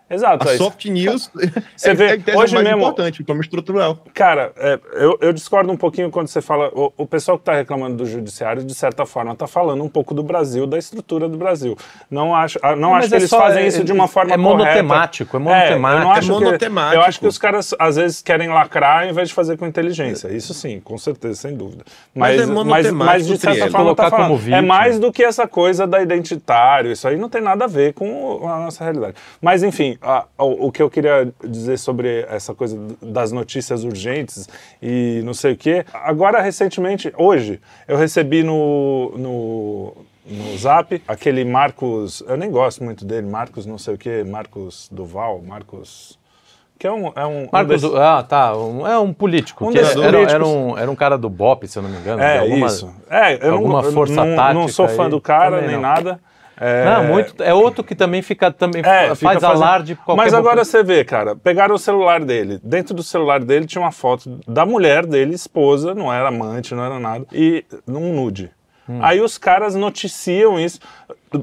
[0.08, 0.48] Exato.
[0.48, 1.28] A é soft news
[1.76, 3.98] você é, vê, é hoje mais mesmo, importante, como estrutural.
[4.14, 6.68] Cara, é, eu, eu, discordo um pouquinho quando você fala.
[6.72, 10.14] O, o pessoal que está reclamando do judiciário, de certa forma, está falando um pouco
[10.14, 11.76] do Brasil, da estrutura do Brasil.
[12.08, 15.32] Não acho, ah, não acho que eles só, fazem isso de uma forma é monotemático,
[15.32, 15.74] correta.
[15.74, 16.32] É monotemático.
[16.32, 16.90] É, eu, monotemático.
[16.90, 19.66] Que, eu acho que os caras às vezes querem lacrar ao invés de fazer com
[19.66, 20.28] inteligência.
[20.28, 21.84] Isso sim, com certeza, sem dúvida.
[22.14, 25.84] Mas, mas, mas, mas de certa forma, tá falando, é mais do que essa coisa
[25.84, 26.92] da identitário.
[26.92, 29.14] Isso aí não tem nada a ver com a nossa realidade.
[29.42, 34.48] Mas enfim, a, o que eu queria dizer sobre essa coisa das notícias urgentes
[34.82, 35.84] e não sei o quê.
[35.92, 43.04] Agora, recentemente, hoje, eu recebi no, no, no Zap aquele Marcos, eu nem gosto muito
[43.04, 46.18] dele, Marcos não sei o quê, Marcos Duval, Marcos...
[46.78, 47.10] Que é um.
[47.16, 47.98] É um, Marcos, um desse...
[47.98, 48.54] ah, tá.
[48.54, 49.66] Um, é um político.
[49.66, 51.96] Um que era, era, era, um, era um cara do BOP, se eu não me
[51.96, 52.20] engano.
[52.20, 52.94] É, alguma, isso.
[53.08, 54.54] É, eu alguma não, força não, tática.
[54.54, 55.80] Não sou fã do cara, nem não.
[55.80, 56.20] nada.
[56.58, 56.84] É...
[56.84, 57.42] Não, muito.
[57.42, 61.04] É outro que também fica também é, faz fica alarde qualquer Mas agora você vê,
[61.04, 62.58] cara, pegaram o celular dele.
[62.62, 66.84] Dentro do celular dele tinha uma foto da mulher dele, esposa, não era amante, não
[66.84, 68.50] era nada, e num nude.
[68.88, 69.00] Hum.
[69.02, 70.78] Aí os caras noticiam isso.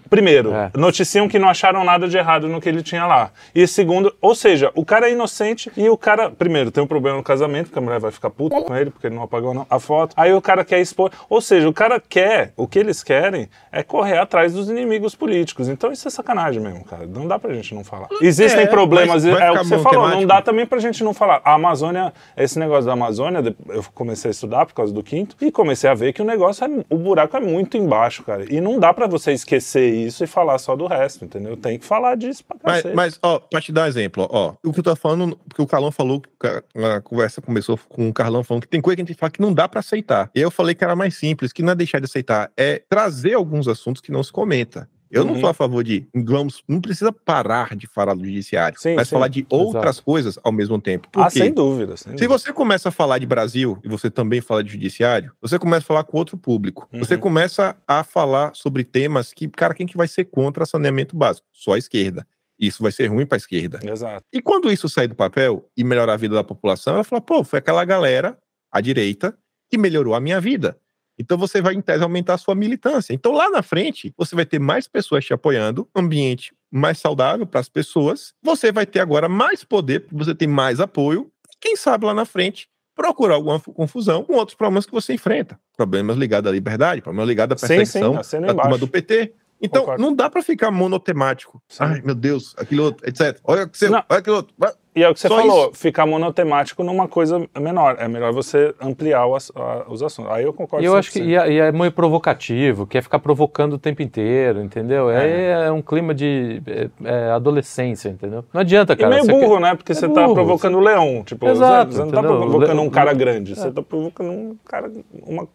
[0.10, 0.72] Primeiro, é.
[0.76, 3.32] noticiam que não acharam nada de errado no que ele tinha lá.
[3.54, 7.18] E segundo, ou seja, o cara é inocente e o cara, primeiro, tem um problema
[7.18, 9.80] no casamento, porque a mulher vai ficar puta com ele, porque ele não apagou a
[9.80, 10.14] foto.
[10.18, 11.12] Aí o cara quer expor.
[11.30, 15.68] Ou seja, o cara quer, o que eles querem é correr atrás dos inimigos políticos.
[15.68, 17.06] Então isso é sacanagem mesmo, cara.
[17.06, 18.08] Não dá pra gente não falar.
[18.22, 20.20] Existem é, problemas, é o que você falou, temático.
[20.22, 21.42] não dá também pra gente não falar.
[21.44, 25.52] A Amazônia, esse negócio da Amazônia, eu comecei a estudar por causa do quinto e
[25.52, 28.46] comecei a ver que o negócio, é, o buraco é muito embaixo, cara.
[28.50, 31.56] E não dá pra você esquecer isso e falar só do resto, entendeu?
[31.56, 32.96] Tem que falar disso pra cacete.
[32.96, 35.62] Mas, mas ó, pra te dar um exemplo, ó, o que eu tô falando, porque
[35.62, 39.06] o Carlão falou, a conversa começou com o Carlão falando que tem coisa que a
[39.06, 40.30] gente fala que não dá para aceitar.
[40.36, 43.34] E eu falei que era mais simples, que não é deixar de aceitar, é trazer
[43.34, 44.90] alguns assuntos que não se comenta.
[45.14, 45.34] Eu uhum.
[45.34, 49.08] não sou a favor de, vamos, não precisa parar de falar do judiciário, sim, mas
[49.08, 50.04] sim, falar de outras exato.
[50.04, 51.08] coisas ao mesmo tempo.
[51.12, 51.38] Por ah, quê?
[51.38, 51.96] sem dúvida.
[51.96, 55.60] Sem Se você começa a falar de Brasil e você também fala de judiciário, você
[55.60, 56.90] começa a falar com outro público.
[56.92, 56.98] Uhum.
[56.98, 61.46] Você começa a falar sobre temas que, cara, quem que vai ser contra saneamento básico?
[61.54, 62.26] Só a esquerda.
[62.60, 63.80] Isso vai ser ruim para a esquerda.
[63.84, 64.26] Exato.
[64.34, 67.44] E quando isso sair do papel e melhorar a vida da população, ela fala, pô,
[67.44, 68.36] foi aquela galera,
[68.72, 69.38] a direita,
[69.70, 70.76] que melhorou a minha vida.
[71.18, 73.14] Então você vai, em tese, aumentar a sua militância.
[73.14, 77.60] Então lá na frente, você vai ter mais pessoas te apoiando, ambiente mais saudável para
[77.60, 78.34] as pessoas.
[78.42, 81.32] Você vai ter agora mais poder, porque você tem mais apoio.
[81.62, 85.60] Quem sabe lá na frente procurar alguma confusão com outros problemas que você enfrenta.
[85.76, 89.34] Problemas ligados à liberdade, problemas ligados à perseguição sim, sim, da turma do PT.
[89.62, 90.02] Então, Concordo.
[90.02, 91.62] não dá para ficar monotemático.
[91.70, 91.84] Sim.
[91.84, 93.40] Ai, meu Deus, aquilo outro, etc.
[93.44, 93.70] Olha,
[94.10, 94.54] olha aquilo outro.
[94.96, 95.74] E é o que você Só falou, isso.
[95.74, 97.96] ficar monotemático numa coisa menor.
[97.98, 99.52] É melhor você ampliar os,
[99.88, 100.32] os assuntos.
[100.32, 103.18] Aí eu concordo E eu acho que e é, e é meio provocativo, quer ficar
[103.18, 105.10] provocando o tempo inteiro, entendeu?
[105.10, 108.46] É, é um clima de é, é adolescência, entendeu?
[108.54, 109.18] Não adianta, cara.
[109.18, 109.62] E meio burro, quer...
[109.62, 109.76] né?
[109.76, 111.24] Porque é você está provocando o leão.
[111.26, 114.92] Tipo, Exato, você, você não está provocando um cara grande, você está provocando um cara,
[115.26, 115.48] uma,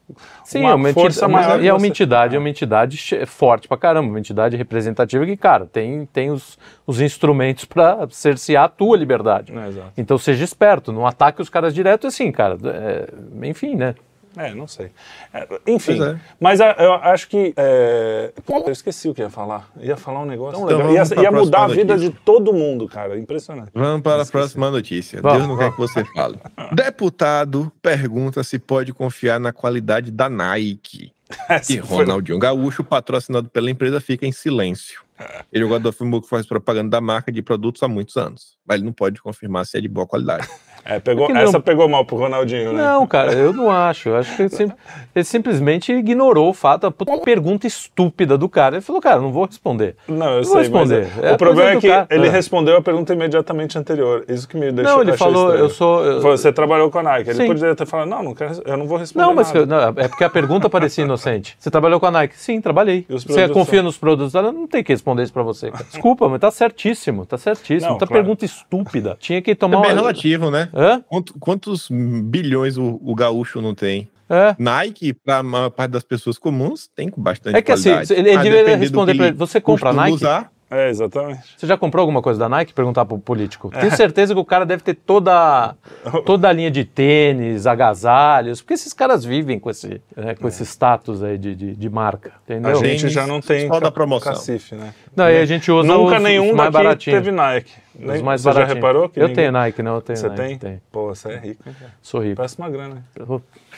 [0.45, 1.63] Sim, uma, uma força maior.
[1.63, 5.65] E é uma entidade, é uma entidade forte pra caramba, uma entidade representativa que, cara,
[5.65, 9.53] tem, tem os, os instrumentos para cercear a tua liberdade verdade.
[9.53, 12.57] É, então seja esperto, não ataque os caras direto assim, cara.
[12.65, 13.09] É,
[13.49, 13.95] enfim, né?
[14.37, 14.91] É, não sei.
[15.35, 16.17] É, enfim, é.
[16.39, 17.53] mas a, eu acho que.
[17.57, 18.33] É...
[18.49, 19.69] eu esqueci o que ia falar.
[19.81, 20.93] Ia falar um negócio então, legal.
[20.93, 22.13] Ia, ia mudar a vida notícia.
[22.13, 23.19] de todo mundo, cara.
[23.19, 23.71] Impressionante.
[23.75, 25.21] Vamos para a próxima notícia.
[25.21, 26.39] Deus não quer que você fale.
[26.73, 31.13] Deputado pergunta se pode confiar na qualidade da Nike.
[31.69, 32.49] e Ronaldinho foi...
[32.49, 35.08] Gaúcho, patrocinado pela empresa, fica em silêncio.
[35.53, 38.57] Ele é o jogador que faz propaganda da marca de produtos há muitos anos.
[38.67, 40.49] Mas ele não pode confirmar se é de boa qualidade.
[40.89, 42.83] É, pegou, é essa pegou mal pro Ronaldinho, né?
[42.83, 44.09] Não, cara, eu não acho.
[44.09, 44.73] Eu acho que ele, sim,
[45.15, 48.77] ele simplesmente ignorou o fato, a pergunta estúpida do cara.
[48.77, 49.97] Ele falou, cara, não vou responder.
[50.09, 51.09] Não, eu não sei, vou responder.
[51.23, 52.07] É, o problema é que cara.
[52.09, 52.31] ele é.
[52.31, 54.25] respondeu a pergunta imediatamente anterior.
[54.27, 55.65] Isso que me deixou Não, ele falou, estranho.
[55.65, 56.03] eu sou...
[56.03, 56.23] Eu...
[56.23, 57.31] Você trabalhou com a Nike.
[57.31, 57.47] Ele sim.
[57.49, 60.25] poderia ter falado, não, não quero, eu não vou responder Não, mas não, é porque
[60.25, 61.55] a pergunta parecia inocente.
[61.59, 62.35] Você trabalhou com a Nike?
[62.39, 63.05] Sim, trabalhei.
[63.11, 63.85] Você confia são...
[63.85, 64.51] nos produtos dela?
[64.53, 65.71] Não tem que responder isso pra você.
[65.91, 67.93] Desculpa, mas tá certíssimo, tá certíssimo.
[67.93, 68.23] Não, tá claro.
[68.23, 69.19] pergunta estúpida.
[69.21, 69.81] Tinha que tomar...
[69.81, 70.01] É bem uma...
[70.01, 70.71] relativo, né?
[70.79, 71.03] Hã?
[71.09, 74.09] Quanto, quantos bilhões o, o gaúcho não tem?
[74.31, 74.55] É.
[74.59, 78.13] Nike, para a maior parte das pessoas comuns, tem bastante É que assim, qualidade.
[78.13, 80.15] assim, ele, ele deveria responder para ele, você compra Nike?
[80.15, 81.41] Usar, é, exatamente.
[81.57, 82.75] Você já comprou alguma coisa da Nike?
[82.75, 83.71] Perguntar pro político.
[83.73, 83.81] É.
[83.81, 85.75] Tenho certeza que o cara deve ter toda,
[86.27, 90.49] toda a linha de tênis, agasalhos, porque esses caras vivem com esse, né, com é.
[90.49, 92.79] esse status aí de, de, de, marca, entendeu?
[92.79, 94.35] A gente já não tem só da promoção.
[94.35, 94.93] Cacife, né?
[95.17, 97.73] Não, e a gente usa Nunca os, nenhum os mais daqui teve Nike.
[97.99, 100.41] Os mais você já reparou que Eu ninguém- tenho Nike, não, eu tenho Você Nike.
[100.41, 100.59] tem?
[100.59, 100.81] Tenho.
[100.93, 101.65] Pô, você é rico?
[102.01, 102.37] Sou rico.
[102.37, 103.05] Parece uma grana.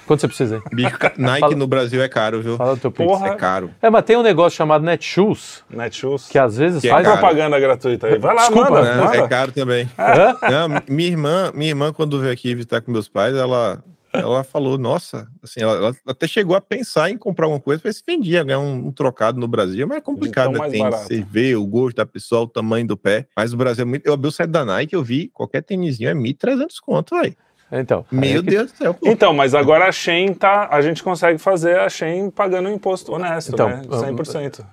[0.06, 0.62] Quanto você precisa
[1.18, 2.56] Nike Fala- no Brasil é caro, viu?
[2.56, 3.04] Fala do teu Pix.
[3.08, 3.28] Porra.
[3.28, 3.70] É caro.
[3.80, 6.26] É, mas tem um negócio chamado Netshoes, Netshoes.
[6.28, 7.06] que às vezes Que é faz...
[7.06, 7.18] caro.
[7.18, 8.18] propaganda gratuita aí.
[8.18, 9.16] Vai lá, Desculpa, manda, Não, manda.
[9.16, 9.88] é caro também.
[9.96, 14.76] Não, minha irmã, minha irmã, quando veio aqui visitar com meus pais, ela, ela falou,
[14.78, 18.42] nossa, assim, ela, ela até chegou a pensar em comprar alguma coisa para se vendia,
[18.44, 20.58] ganhar um, um trocado no Brasil, mas é complicado, Então, né?
[20.58, 21.02] mais Tem, barato.
[21.04, 24.06] você vê o gosto da pessoa, o tamanho do pé, mas o Brasil é muito...
[24.06, 27.36] Eu abri o site da Nike, eu vi, qualquer tênisinho é 1.300 conto, velho.
[27.72, 28.04] Então.
[28.10, 29.08] Meu que- Deus do céu, pô.
[29.08, 30.68] Então, mas agora a Shein tá.
[30.70, 33.82] A gente consegue fazer a Shein pagando um imposto honesto, Então, né?
[33.88, 34.64] 100%.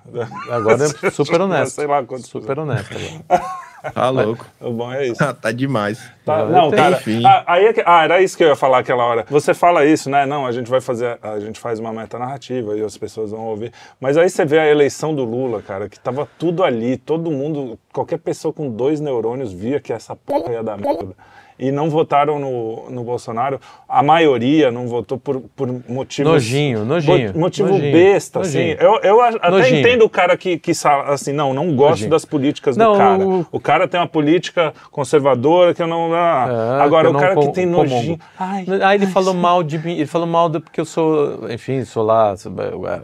[0.50, 1.76] Agora é super honesto.
[1.76, 2.28] Sei lá quanto.
[2.28, 2.94] Super honesto.
[3.30, 3.46] agora.
[3.94, 4.46] Tá louco.
[4.60, 5.24] O bom é isso.
[5.24, 6.02] Ah, tá demais.
[6.26, 6.98] Tá, não, cara.
[6.98, 7.22] enfim.
[7.26, 9.26] ah, aí é que- ah, era isso que eu ia falar aquela hora.
[9.30, 10.26] Você fala isso, né?
[10.26, 11.18] Não, a gente vai fazer.
[11.22, 13.72] A gente faz uma meta narrativa e as pessoas vão ouvir.
[14.02, 17.80] Mas aí você vê a eleição do Lula, cara, que tava tudo ali, todo mundo,
[17.94, 21.14] qualquer pessoa com dois neurônios via que essa porra ia dar merda.
[21.60, 23.60] E não votaram no, no Bolsonaro.
[23.90, 26.32] A maioria não votou por, por motivos.
[26.32, 28.76] Nojinho, nojinho, mo- Motivo nojinho, besta, nojinho.
[28.76, 28.86] assim.
[28.86, 29.80] Eu, eu até Nojinho.
[29.80, 30.72] entendo o cara que, que
[31.08, 32.10] assim, não, não gosto Nojinho.
[32.12, 33.28] das políticas Não, do cara.
[33.28, 36.14] o- O cara tem uma política conservadora que eu não.
[36.14, 36.78] ah.
[36.80, 37.84] É, Agora, que eu o não cara que com- tem comungo.
[37.96, 38.20] nojinho.
[38.38, 41.84] Ai, Aí ele falou mal de mim, ele falou mal do porque eu sou, enfim,
[41.86, 42.52] sou lá, sou-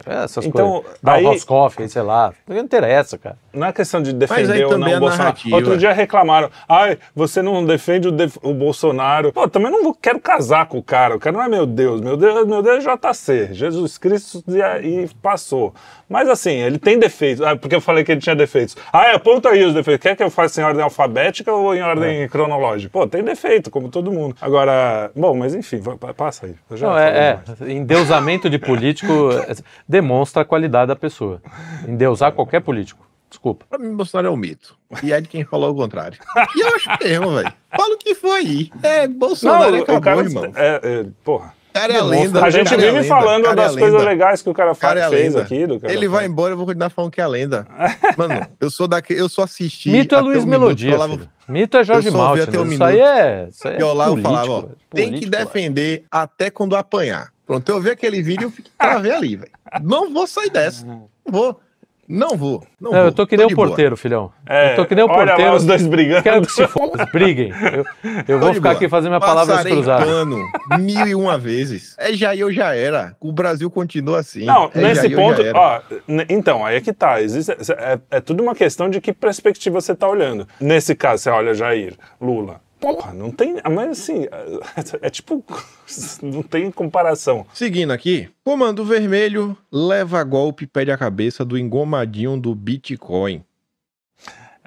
[0.06, 0.98] é, essas Então, coisas.
[1.02, 2.32] Dá aí- house coffee, sei lá.
[2.46, 3.36] Não interessa, cara.
[3.52, 5.18] não é questão de defender ou não o Bolsonaro.
[5.18, 5.56] narrativa.
[5.56, 6.50] Outro dia reclamaram.
[6.68, 9.32] Ai, você não defende o, def- o Bolsonaro.
[9.32, 11.16] Pô, também não vou- quero casar com o cara.
[11.16, 12.00] O cara não é meu Deus.
[12.00, 13.48] Meu Deus, meu Deus é JC.
[13.54, 15.74] Jesus Cristo e, e passou.
[16.08, 17.44] Mas assim, ele tem defeitos.
[17.44, 18.76] Ah, porque eu falei que ele tinha defeitos.
[18.92, 20.02] Ah, é, aponta aí os defeitos.
[20.02, 22.28] Quer que eu faça em ordem alfabética ou em ordem É.
[22.28, 22.90] cronológica?
[22.92, 24.36] Pô, tem defeito, como todo mundo.
[24.40, 25.80] Agora, bom, mas enfim,
[26.16, 26.54] passa aí.
[26.80, 29.54] Não, é, é, endeusamento de político é,
[29.88, 31.40] demonstra a qualidade da pessoa.
[31.88, 33.04] Endeusar qualquer político.
[33.34, 33.66] Desculpa.
[33.68, 34.76] Pra mim, Bolsonaro é um mito.
[35.02, 36.16] E é de quem falou o contrário.
[36.56, 37.52] E eu acho mesmo, velho.
[37.76, 38.70] Fala o que foi aí.
[38.80, 40.20] É, Bolsonaro Não, acabou, o cara.
[40.20, 40.52] irmão.
[40.54, 41.52] É, é, porra.
[41.72, 42.44] Cara é a lenda.
[42.44, 44.74] A gente cara é vive falando cara é das a coisas legais que o cara,
[44.76, 45.42] Cara é a fez lenda.
[45.44, 45.66] aqui.
[45.66, 46.30] Do cara Ele vai faz.
[46.30, 47.66] embora, eu vou continuar falando que é a lenda.
[48.16, 49.90] Mano, eu sou daquele, eu só assisti.
[49.90, 50.96] Mito é Luiz minuto Melodia.
[51.08, 51.28] filho.
[51.48, 52.42] Mito é Jorge Malte.
[52.42, 53.48] até o Isso aí é.
[53.50, 54.62] Isso aí é eu lá eu político, falava, ó, é
[54.94, 57.32] tem que político, defender até quando apanhar.
[57.44, 59.50] Pronto, eu vi aquele vídeo, eu fiquei pra ver ali, velho.
[59.82, 60.86] Não vou sair dessa.
[60.86, 61.60] Não vou.
[62.08, 62.62] Não vou.
[62.80, 63.06] Não, Não, vou.
[63.08, 63.68] eu tô que nem o de boa.
[63.68, 64.30] porteiro, filhão.
[64.48, 65.50] É, eu tô que nem o olha porteiro.
[65.50, 66.22] lá os dois brigando.
[66.22, 67.50] Quero que se foda, briguem.
[67.72, 67.84] Eu,
[68.28, 68.74] eu vou ficar boa.
[68.74, 70.06] aqui fazendo minha palavras Passarei cruzadas.
[70.06, 70.38] pano
[70.80, 71.94] mil e uma vezes.
[71.98, 73.16] É já eu já era.
[73.20, 74.44] O Brasil continua assim.
[74.44, 75.80] Não, é nesse ponto, ó,
[76.28, 77.20] então, aí é que tá.
[77.22, 80.46] Existe, é, é tudo uma questão de que perspectiva você tá olhando.
[80.60, 82.60] Nesse caso, você olha Jair, Lula.
[82.84, 83.56] Porra, não tem.
[83.72, 85.42] Mas assim, é, é tipo.
[86.22, 87.46] Não tem comparação.
[87.54, 93.44] Seguindo aqui, Comando Vermelho leva golpe e pede a cabeça do engomadinho do Bitcoin.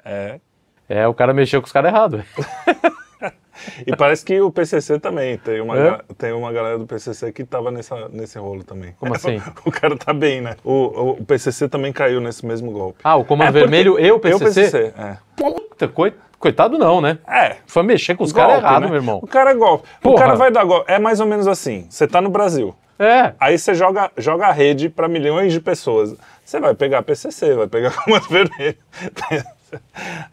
[0.04, 0.40] É.
[0.88, 2.22] É, o cara mexeu com os caras errados.
[3.84, 5.36] E parece que o PCC também.
[5.36, 6.00] Tem uma, É?
[6.16, 8.94] tem uma galera do PCC que tava nessa, nesse rolo também.
[9.00, 9.42] Como assim?
[9.64, 10.54] O cara tá bem, né?
[10.62, 13.00] O, o, o PCC também caiu nesse mesmo golpe.
[13.02, 14.44] Ah, o Comando É, Vermelho e o Eu, PCC?
[14.70, 15.18] PCC, é.
[15.36, 17.18] Puta, coi- coitado não, né?
[17.26, 18.86] É, Foi mexer com os caras golpe, errados, né?
[18.88, 19.18] meu irmão.
[19.22, 19.88] O cara é golpe.
[19.98, 20.18] O Porra.
[20.24, 20.90] cara vai dar golpe.
[20.90, 21.86] É mais ou menos assim.
[21.90, 22.74] Você tá no Brasil.
[22.98, 23.32] É.
[23.38, 26.14] Aí você joga, joga a rede para milhões de pessoas.
[26.44, 28.76] Você vai pegar PCC, vai pegar Comando Vermelho.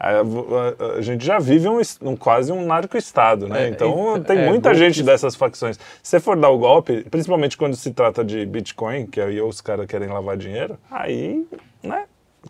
[0.00, 3.64] A, gente já vive um, um- quase um narco-estado, né?
[3.66, 5.76] É, então é, tem é, muita golpes- gente dessas facções.
[6.02, 9.60] Se você for dar o golpe, principalmente quando se trata de Bitcoin, que aí os
[9.60, 11.46] caras querem lavar dinheiro, aí,
[11.82, 12.04] né?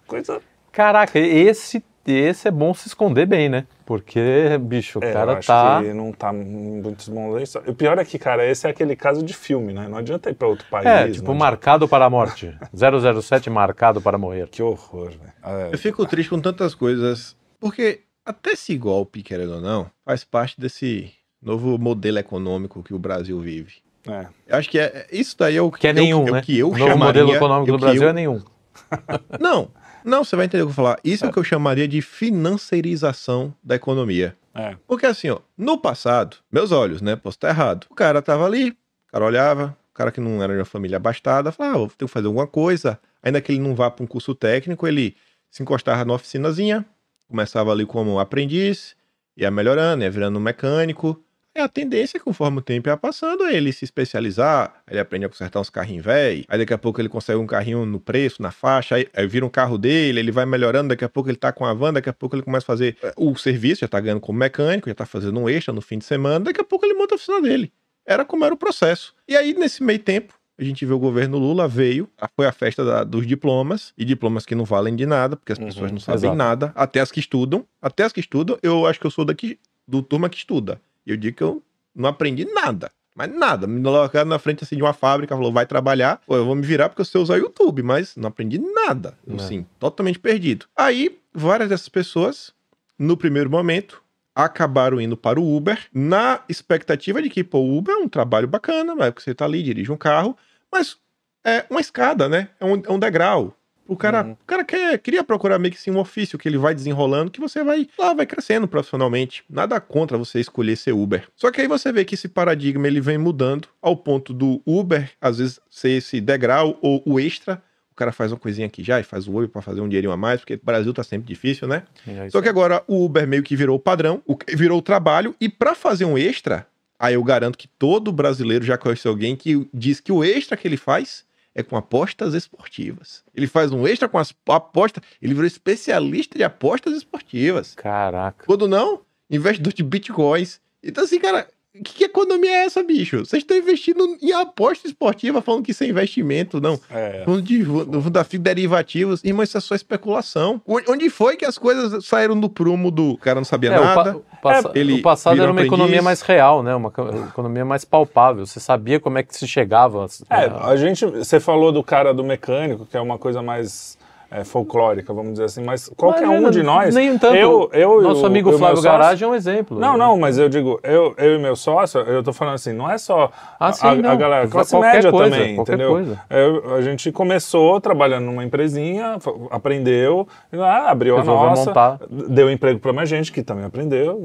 [0.07, 0.41] Coisa.
[0.73, 3.67] Caraca, esse, esse é bom se esconder bem, né?
[3.85, 4.21] Porque,
[4.61, 5.81] bicho, o É, eu cara acho tá.
[5.83, 7.69] que não tá em muitos bons lençóis.
[7.69, 9.87] O pior é que, cara, esse é aquele caso de filme, né?
[9.89, 10.87] Não adianta ir pra outro país.
[10.87, 12.53] É, tipo, marcado para a morte.
[12.75, 14.49] 007 marcado para morrer.
[14.49, 15.33] Que horror, velho.
[15.45, 15.71] É.
[15.73, 20.61] Eu fico triste com tantas coisas, porque até esse golpe, querendo ou não, faz parte
[20.61, 23.75] desse novo modelo econômico que o Brasil vive.
[24.09, 24.27] É.
[24.47, 26.39] Eu acho que é, isso daí é o Que é eu- nenhum, é né?
[26.39, 28.41] o que eu o novo chamaria, modelo econômico é do que Brasil eu- é nenhum.
[29.41, 29.69] Não,
[30.07, 31.01] não, você vai entender o que eu vou falar.
[31.03, 34.37] Isso é o que eu chamaria de financeirização da economia.
[34.55, 34.77] É.
[34.87, 37.17] Porque assim, ó, no passado, meus olhos, né?
[37.17, 37.87] Posso estar errado.
[37.91, 40.97] O cara tava ali, o cara olhava, o cara que não era de uma família
[40.97, 42.99] abastada, falava, ah, vou ter que fazer alguma coisa.
[43.23, 45.17] Ainda que ele não vá para um curso técnico, ele
[45.51, 46.87] se encostava na oficinazinha,
[47.29, 48.95] começava ali como aprendiz,
[49.37, 51.21] ia melhorando, ia virando um mecânico.
[51.57, 55.29] É a tendência, conforme o tempo ia passando, é ele se especializar, ele aprende a
[55.31, 58.51] consertar uns carrinhos velhos, aí daqui a pouco ele consegue um carrinho no preço, na
[58.51, 61.51] faixa, aí, aí vira um carro dele, ele vai melhorando, daqui a pouco ele tá
[61.53, 63.99] com a van, daqui a pouco ele começa a fazer é, o serviço, já tá
[63.99, 66.85] ganhando como mecânico, já tá fazendo um extra no fim de semana, daqui a pouco
[66.85, 67.73] ele monta a oficina dele.
[68.05, 69.15] Era como era o processo.
[69.27, 72.85] E aí, nesse meio tempo, a gente vê o governo Lula veio, foi a festa
[72.85, 76.01] da, dos diplomas, e diplomas que não valem de nada, porque as uhum, pessoas não
[76.01, 76.37] sabem exato.
[76.37, 77.65] nada, até as que estudam.
[77.81, 80.79] Até as que estudam, eu acho que eu sou daqui, do turma que estuda.
[81.07, 81.63] Eu digo que eu
[81.95, 82.91] não aprendi nada.
[83.15, 86.45] Mas nada, me colocaram na frente assim de uma fábrica, falou, vai trabalhar, Pô, eu
[86.45, 90.19] vou me virar porque eu sei usar o YouTube, mas não aprendi nada, assim, totalmente
[90.19, 90.67] perdido.
[90.77, 92.53] Aí, várias dessas pessoas,
[92.99, 94.03] no primeiro momento,
[94.35, 98.47] acabaram indo para o Uber, na expectativa de que, pô, o Uber é um trabalho
[98.47, 98.95] bacana?
[98.95, 100.37] Porque você tá ali, dirige um carro,
[100.71, 100.99] mas
[101.43, 102.51] é uma escada, né?
[102.61, 103.56] É um, é um degrau.
[103.89, 104.33] O cara, uhum.
[104.33, 107.41] o cara quer, queria procurar meio que sim um ofício que ele vai desenrolando, que
[107.41, 109.45] você vai lá, vai crescendo profissionalmente.
[109.49, 111.29] Nada contra você escolher ser Uber.
[111.37, 115.11] Só que aí você vê que esse paradigma ele vem mudando ao ponto do Uber,
[115.21, 119.01] às vezes, ser esse degrau ou o extra o cara faz uma coisinha aqui já
[119.01, 121.27] e faz o Uber para fazer um dinheirinho a mais, porque o Brasil tá sempre
[121.27, 121.85] difícil, né?
[122.07, 124.23] É Só que agora o Uber meio que virou o padrão,
[124.55, 126.67] virou o trabalho, e para fazer um extra,
[126.99, 130.69] aí eu garanto que todo brasileiro já conhece alguém que diz que o extra que
[130.69, 131.25] ele faz
[131.57, 133.25] é com apostas esportivas.
[133.35, 137.75] Ele faz um extra com as apostas, ele virou especialista de apostas esportivas.
[137.75, 138.45] Caraca.
[138.45, 140.61] Quando não, investidor de bitcoins.
[140.83, 141.49] Então, assim, cara,
[141.83, 143.21] que, que economia é essa, bicho?
[143.21, 146.79] Vocês estão investindo em aposta esportiva, falando que isso é investimento, não.
[146.91, 147.23] É.
[147.25, 147.65] Falando de,
[148.11, 149.25] da derivativos.
[149.25, 150.61] Irmão, isso é só especulação.
[150.67, 154.17] Onde foi que as coisas saíram do prumo do cara não sabia é, nada?
[154.17, 155.73] O, pa o, ele o passado era uma aprendiz.
[155.73, 156.75] economia mais real, né?
[156.75, 156.93] Uma
[157.29, 158.47] economia mais palpável.
[158.47, 160.07] Você sabia como é que se chegava.
[160.31, 161.05] É, a gente.
[161.07, 163.99] Você falou do cara do mecânico, que é uma coisa mais
[164.37, 166.95] é, folclórica, vamos dizer assim, mas qualquer mas, um de nós.
[166.95, 167.35] Nem tanto.
[167.35, 169.81] Eu, eu, Nosso eu, amigo eu, Flávio Garage é um exemplo.
[169.81, 172.91] Não, não, mas eu digo, eu, eu e meu sócio, eu tô falando assim, não
[172.91, 175.91] é só ah, sim, a, a, galera, classe qualquer média coisa, também, entendeu?
[175.91, 176.21] Coisa.
[176.29, 179.17] Eu, a gente começou trabalhando numa empresinha,
[179.51, 181.99] aprendeu, ah, abriu Resolveu a nossa, montar.
[182.29, 184.21] deu emprego para mais gente que também aprendeu.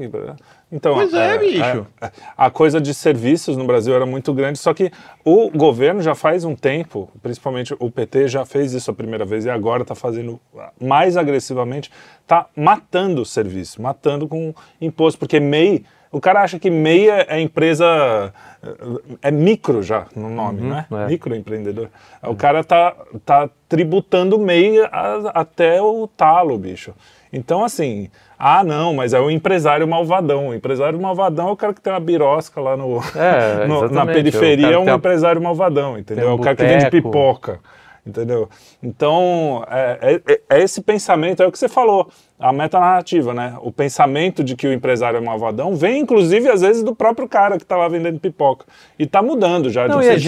[0.72, 1.86] Então, pois é, é bicho.
[2.00, 4.90] É, a coisa de serviços no Brasil era muito grande, só que
[5.22, 9.44] o governo já faz um tempo, principalmente o PT já fez isso a primeira vez
[9.44, 10.40] e agora está fazendo
[10.80, 11.90] mais agressivamente,
[12.22, 17.26] está matando o serviço, matando com imposto, porque MEI, o cara acha que MEI é,
[17.28, 18.32] é empresa,
[19.20, 20.86] é micro já no nome, uhum, né?
[20.90, 21.06] É.
[21.06, 21.88] Microempreendedor.
[22.22, 26.94] O cara tá, tá tributando MEI a, até o talo, bicho.
[27.32, 28.10] Então, assim,
[28.44, 30.48] ah, não, mas é o empresário malvadão.
[30.48, 34.04] O empresário malvadão é o cara que tem uma birosca lá no, é, no na
[34.04, 36.26] periferia, é um empresário malvadão, entendeu?
[36.26, 37.60] Um é o cara que vende pipoca,
[38.04, 38.48] entendeu?
[38.82, 43.54] Então, é, é, é, esse pensamento, é o que você falou, a metanarrativa, né?
[43.60, 47.56] O pensamento de que o empresário é malvadão vem, inclusive, às vezes, do próprio cara
[47.58, 48.66] que está lá vendendo pipoca.
[48.98, 49.86] E está mudando já.
[49.86, 50.18] Não, de um é, é,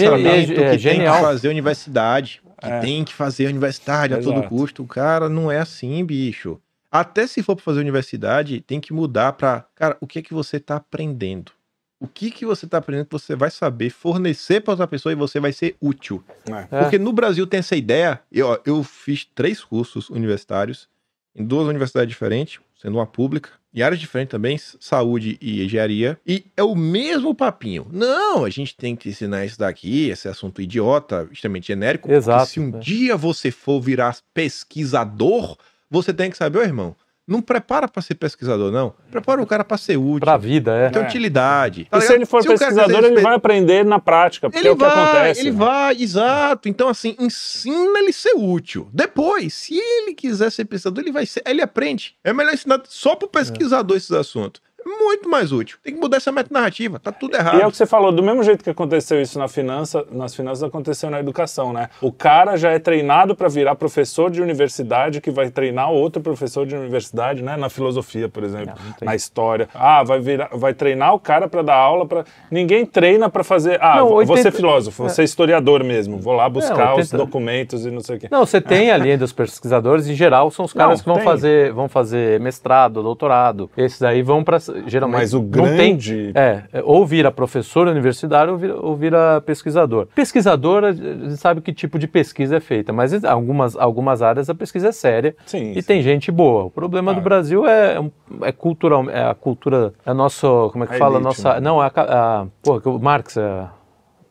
[0.45, 4.33] que é, tem que fazer universidade, que tem que fazer universidade a Exato.
[4.33, 4.83] todo custo.
[4.83, 6.61] O cara não é assim, bicho.
[6.99, 10.33] Até se for para fazer universidade, tem que mudar para, cara, o que é que
[10.33, 11.51] você está aprendendo?
[11.99, 15.15] O que que você está aprendendo que você vai saber fornecer para outra pessoa e
[15.15, 16.23] você vai ser útil?
[16.49, 16.63] É.
[16.81, 18.21] Porque no Brasil tem essa ideia.
[18.31, 20.87] Eu, eu fiz três cursos universitários
[21.35, 26.45] em duas universidades diferentes, sendo uma pública, em áreas diferentes também, saúde e engenharia, e
[26.55, 27.85] é o mesmo papinho.
[27.91, 32.53] Não, a gente tem que ensinar isso daqui, esse assunto idiota, extremamente genérico, Exato, porque
[32.53, 32.79] se um é.
[32.79, 35.57] dia você for virar pesquisador,
[35.89, 36.95] você tem que saber, ô irmão,
[37.27, 38.93] não prepara para ser pesquisador, não.
[39.09, 40.19] Prepara o cara para ser útil.
[40.19, 40.89] Para a vida, é.
[40.91, 41.85] Tem utilidade.
[41.85, 44.71] Tá e se ele for se pesquisador, ele vai aprender na prática, porque ele é
[44.71, 45.41] o que vai, acontece.
[45.41, 45.57] Ele né?
[45.57, 46.69] vai, exato.
[46.69, 48.87] Então, assim, ensina ele a ser útil.
[48.93, 52.15] Depois, se ele quiser ser pesquisador, ele vai ser, ele aprende.
[52.23, 53.97] É melhor ensinar só para o pesquisador é.
[53.97, 55.77] esses assuntos muito mais útil.
[55.83, 57.57] Tem que mudar essa narrativa, tá tudo errado.
[57.57, 60.35] E é o que você falou, do mesmo jeito que aconteceu isso na finança, nas
[60.35, 61.89] finanças aconteceu na educação, né?
[62.01, 66.65] O cara já é treinado para virar professor de universidade que vai treinar outro professor
[66.65, 67.57] de universidade, né?
[67.57, 69.67] Na filosofia, por exemplo, não, não na história.
[69.73, 73.81] Ah, vai virar, vai treinar o cara para dar aula para ninguém treina para fazer,
[73.81, 74.41] ah, não, 80...
[74.41, 77.01] você é filósofo, você é historiador mesmo, vou lá buscar 80...
[77.01, 78.27] os documentos e não sei o quê.
[78.29, 81.89] Não, você tem ali dos pesquisadores, em geral são os caras que vão fazer, vão
[81.89, 83.69] fazer mestrado, doutorado.
[83.75, 85.19] Esses aí vão para geralmente.
[85.19, 86.31] Mas o grande.
[86.33, 90.07] Tem, é, é, ou vira professor universitário ou vira, ou vira pesquisador.
[90.13, 94.55] Pesquisador, a gente sabe que tipo de pesquisa é feita, mas algumas, algumas áreas a
[94.55, 95.87] pesquisa é séria sim, e sim.
[95.87, 96.65] tem gente boa.
[96.65, 97.97] O problema do Brasil é,
[98.41, 101.15] é cultural, é a cultura, é nosso, como é que a fala?
[101.15, 101.59] Elite, nossa, né?
[101.59, 103.69] Não, é a, a, porra, o Marx, é a,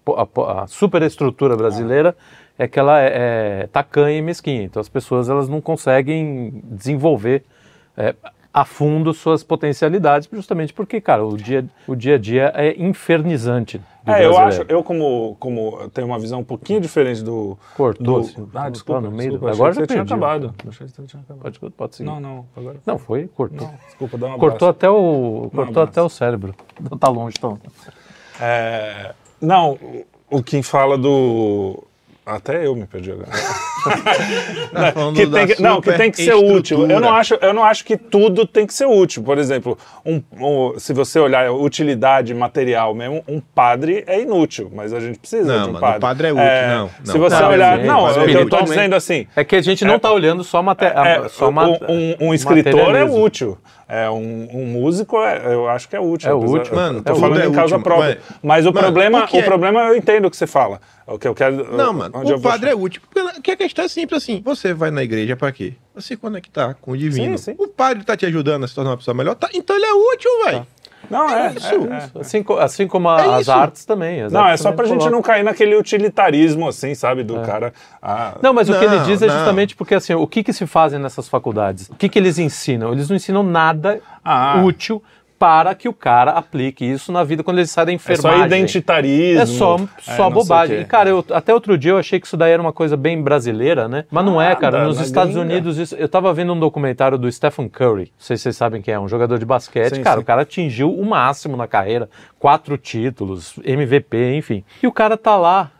[0.06, 2.14] a, a superestrutura brasileira.
[2.18, 4.62] Ah é que ela é, é tacanha e mesquinha.
[4.62, 7.44] Então as pessoas elas não conseguem desenvolver
[7.96, 8.14] é,
[8.54, 13.80] a fundo suas potencialidades, justamente porque, cara, o dia, o dia a dia é infernizante.
[14.06, 17.58] É, eu acho, eu como, como tenho uma visão um pouquinho diferente do.
[17.76, 18.20] Cortou.
[18.20, 20.54] Do, assim, ah, desculpa, no meio desculpa, agora já você tinha acabado.
[21.40, 22.08] Pode, pode seguir.
[22.08, 22.76] Não, não, agora.
[22.86, 23.66] Não, foi, cortou.
[23.66, 26.54] Não, desculpa, dá uma Cortou até o, cortou até o cérebro.
[26.88, 27.58] Não tá longe, então.
[28.40, 29.78] É, não,
[30.30, 31.82] o Kim fala do.
[32.24, 33.30] Até eu me perdi agora.
[34.94, 36.88] Não, que tem que, não, que tem que ser útil.
[36.88, 39.22] Eu não, acho, eu não acho que tudo tem que ser útil.
[39.22, 44.92] Por exemplo, um, um, se você olhar utilidade material mesmo, um padre é inútil, mas
[44.92, 45.98] a gente precisa não, de um padre.
[45.98, 47.78] O padre é útil, é, não, não, Se você não, olhar.
[47.78, 49.26] Não, eu, eu tô dizendo assim.
[49.36, 52.94] É que a gente não está é, olhando só, mate, é, só um, um escritor
[52.94, 53.58] é útil.
[53.88, 56.30] É, um, um, músico, é, eu acho que é útil.
[56.30, 56.74] É útil.
[56.74, 58.18] Mano, tô é falando em causa própria.
[58.42, 60.80] Mas, mas o, mano, problema, o, o problema eu entendo o que você fala.
[61.06, 61.76] O que eu quero.
[61.76, 63.02] Não, mano, o padre é útil.
[63.34, 64.40] Porque a questão é simples assim.
[64.42, 65.74] Você vai na igreja pra quê?
[65.92, 67.36] Pra se conectar com o divino.
[67.36, 67.56] Sim, sim.
[67.58, 69.92] O padre tá te ajudando a se tornar uma pessoa melhor, tá, então ele é
[69.92, 70.58] útil, velho.
[70.60, 70.66] Tá.
[71.10, 71.74] Não, é, é isso.
[71.74, 72.20] É, é.
[72.20, 74.22] Assim, assim como a, é as artes também.
[74.22, 77.42] As não, artes é só pra gente não cair naquele utilitarismo, assim, sabe, do é.
[77.44, 77.72] cara.
[78.02, 80.52] Ah, não, mas não, o que ele diz é justamente porque, assim, o que que
[80.52, 81.88] se fazem nessas faculdades?
[81.88, 82.92] O que que eles ensinam?
[82.92, 84.62] Eles não ensinam nada ah.
[84.64, 85.02] útil
[85.44, 88.30] para que o cara aplique isso na vida quando ele sai da enfermagem.
[88.30, 89.42] É só identitarismo.
[89.42, 90.80] É só, é, só bobagem.
[90.80, 93.20] E, cara, eu, até outro dia eu achei que isso daí era uma coisa bem
[93.20, 94.06] brasileira, né?
[94.10, 94.86] Mas não é, cara.
[94.86, 95.52] Nos Estados gringa.
[95.52, 98.80] Unidos, isso, eu tava vendo um documentário do Stephen Curry, não sei se vocês sabem
[98.80, 99.96] quem é, um jogador de basquete.
[99.96, 100.22] Sim, cara, sim.
[100.22, 104.64] o cara atingiu o máximo na carreira, quatro títulos, MVP, enfim.
[104.82, 105.70] E o cara tá lá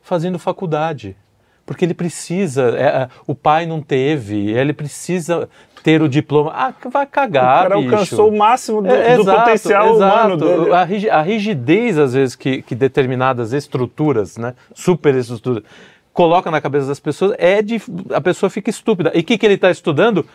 [0.00, 1.16] fazendo faculdade
[1.66, 5.48] porque ele precisa, é, é o pai não teve, ele precisa
[5.86, 6.50] ter o diploma.
[6.52, 7.94] Ah, vai cagar, O cara bicho.
[7.94, 10.34] alcançou o máximo do, é, do exato, potencial exato.
[10.34, 11.10] humano dele.
[11.12, 15.62] A, rigidez, às vezes, que, que determinadas estruturas, né, superestruturas,
[16.12, 17.80] coloca na cabeça das pessoas, é de,
[18.12, 19.12] a pessoa fica estúpida.
[19.14, 20.26] E o que, que ele está estudando?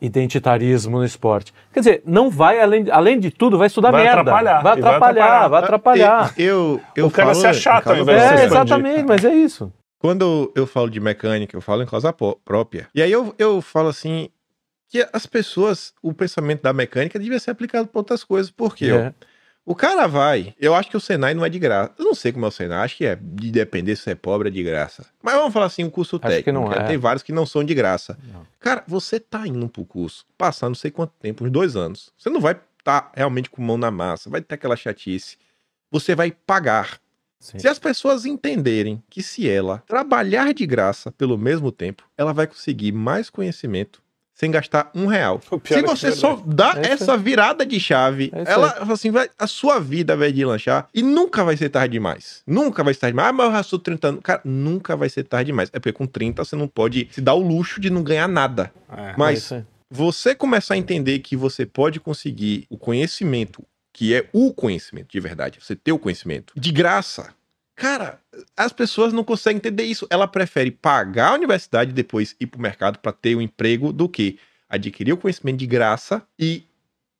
[0.00, 1.54] Identitarismo no esporte.
[1.72, 4.22] Quer dizer, não vai, além, além de tudo, vai estudar vai merda.
[4.22, 4.62] Atrapalhar.
[4.64, 6.34] Vai atrapalhar, vai atrapalhar.
[6.36, 9.72] Eu, eu, o cara falo, se achata ao invés de É, exatamente, mas é isso.
[10.00, 12.12] Quando eu falo de mecânica, eu falo em causa
[12.44, 12.88] própria.
[12.92, 14.28] E aí eu, eu falo assim,
[14.92, 18.50] que as pessoas, o pensamento da mecânica devia ser aplicado para outras coisas.
[18.50, 18.90] Por quê?
[18.90, 19.14] É.
[19.64, 21.92] O cara vai, eu acho que o Senai não é de graça.
[21.98, 24.48] Eu não sei como é o Senai, acho que é de depender se é pobre
[24.48, 25.06] é de graça.
[25.22, 26.44] Mas vamos falar assim, um curso acho técnico.
[26.44, 26.86] Que não é.
[26.86, 28.18] Tem vários que não são de graça.
[28.30, 28.46] Não.
[28.60, 32.12] Cara, você tá indo pro curso, passar não sei quanto tempo, uns dois anos.
[32.18, 35.38] Você não vai estar tá realmente com mão na massa, vai ter aquela chatice.
[35.90, 37.00] Você vai pagar.
[37.38, 37.58] Sim.
[37.58, 42.46] Se as pessoas entenderem que se ela trabalhar de graça pelo mesmo tempo, ela vai
[42.46, 44.02] conseguir mais conhecimento
[44.34, 45.40] sem gastar um real.
[45.64, 49.28] Se é você é só dá é essa virada de chave, é ela assim, vai,
[49.38, 52.42] a sua vida vai lanchar e nunca vai ser tarde demais.
[52.46, 53.28] Nunca vai ser tarde demais.
[53.28, 54.20] Ah, mas eu já sou 30 anos.
[54.22, 55.70] Cara, nunca vai ser tarde demais.
[55.72, 58.72] É porque com 30 você não pode se dar o luxo de não ganhar nada.
[58.90, 59.52] É, mas
[59.90, 63.62] você começar a entender que você pode conseguir o conhecimento,
[63.92, 67.34] que é o conhecimento de verdade, você ter o conhecimento de graça
[67.74, 68.20] Cara,
[68.56, 70.06] as pessoas não conseguem entender isso.
[70.10, 74.08] Ela prefere pagar a universidade e depois ir pro mercado para ter um emprego do
[74.08, 76.64] que adquirir o conhecimento de graça e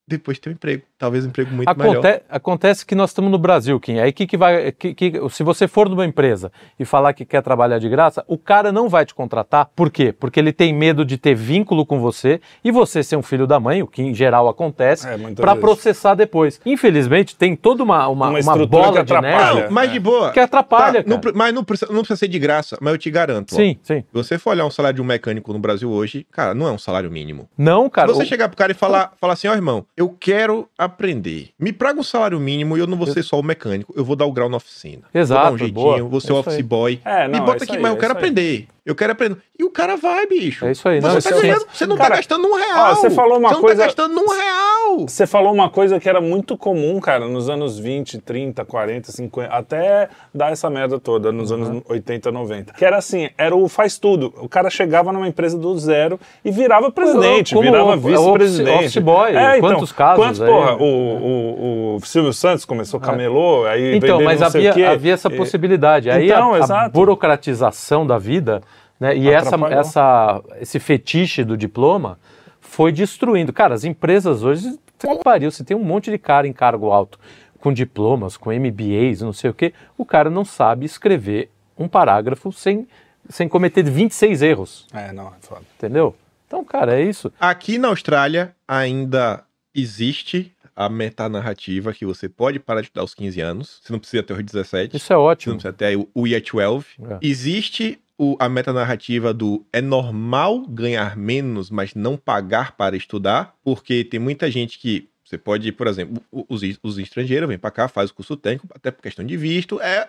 [0.07, 0.85] depois ter um emprego.
[1.03, 2.21] Talvez um emprego muito Aconte melhor.
[2.31, 3.99] Acontece que nós estamos no Brasil, Kim.
[3.99, 4.71] Aí que, que vai.
[4.71, 8.39] Que, que, se você for numa empresa e falar que quer trabalhar de graça, o
[8.39, 9.69] cara não vai te contratar.
[9.75, 10.13] Por quê?
[10.13, 13.59] Porque ele tem medo de ter vínculo com você e você ser um filho da
[13.59, 16.61] mãe, o que em geral acontece, é, para processar depois.
[16.65, 19.71] Infelizmente, tem toda uma, uma, uma, uma bola de neve.
[19.71, 20.31] Mas de boa.
[20.31, 21.03] Que atrapalha.
[21.03, 23.57] Tá, não, mas não precisa, não precisa ser de graça, mas eu te garanto.
[23.57, 24.05] Sim, ó, sim.
[24.13, 26.79] Você for olhar um salário de um mecânico no Brasil hoje, cara, não é um
[26.79, 27.49] salário mínimo.
[27.59, 28.07] Não, cara.
[28.07, 28.29] Se você o...
[28.29, 31.51] chegar pro cara e falar, falar assim, ó, oh, irmão, eu quero aprender.
[31.59, 34.17] Me praga um salário mínimo e eu não vou ser só o mecânico, eu vou
[34.17, 35.03] dar o grau na oficina.
[35.13, 35.41] Exato.
[35.41, 36.03] Vou dar um jeitinho, boa.
[36.03, 37.01] vou ser o office boy.
[37.05, 38.69] É, não, Me bota aqui, aí, mas eu quero aprender.
[38.85, 39.37] Eu quero aprender.
[39.57, 40.67] E o cara vai, bicho.
[40.67, 41.01] É isso aí.
[41.01, 42.91] Você, não, tá ganhando, você não tá cara, tá gastando um real.
[42.91, 43.75] Ó, você falou uma você coisa.
[43.75, 44.99] Não tá gastando um real.
[45.07, 49.55] Você falou uma coisa que era muito comum, cara, nos anos 20, 30, 40, 50,
[49.55, 51.65] até dar essa merda toda, nos uhum.
[51.65, 52.73] anos 80, 90.
[52.73, 54.35] Que era assim, era o faz tudo.
[54.39, 58.79] O cara chegava numa empresa do zero e virava presidente, Como virava vice-presidente.
[58.79, 63.05] Office boy, é, então, quantos casos quantos, porra, o, o, o, Silvio Santos começou, é.
[63.05, 66.11] camelô, aí Então, mas havia, havia essa possibilidade.
[66.11, 68.61] Aí então, a, a burocratização da vida
[69.03, 69.17] né?
[69.17, 72.21] E essa, essa, esse fetiche do diploma
[72.61, 73.53] foi destruindo.
[73.53, 74.79] Cara, as empresas hoje,
[75.25, 77.19] pariu, você tem um monte de cara em cargo alto,
[77.59, 82.53] com diplomas, com MBAs, não sei o quê, o cara não sabe escrever um parágrafo
[82.53, 82.87] sem,
[83.29, 84.87] sem cometer 26 erros.
[84.95, 85.63] É, não, é foda.
[85.77, 86.15] Entendeu?
[86.47, 87.33] Então, cara, é isso.
[87.41, 89.43] Aqui na Austrália ainda
[89.75, 93.81] existe a metanarrativa que você pode parar de estudar aos 15 anos.
[93.83, 94.97] Você não precisa ter os 17.
[94.97, 95.61] Isso é ótimo.
[95.61, 96.87] Você não precisa ter o Year 12.
[97.11, 97.19] É.
[97.21, 104.05] Existe o, a metanarrativa do é normal ganhar menos, mas não pagar para estudar, porque
[104.05, 108.11] tem muita gente que você pode, por exemplo, os, os estrangeiros vêm para cá, faz
[108.11, 110.09] o curso técnico, até por questão de visto, é,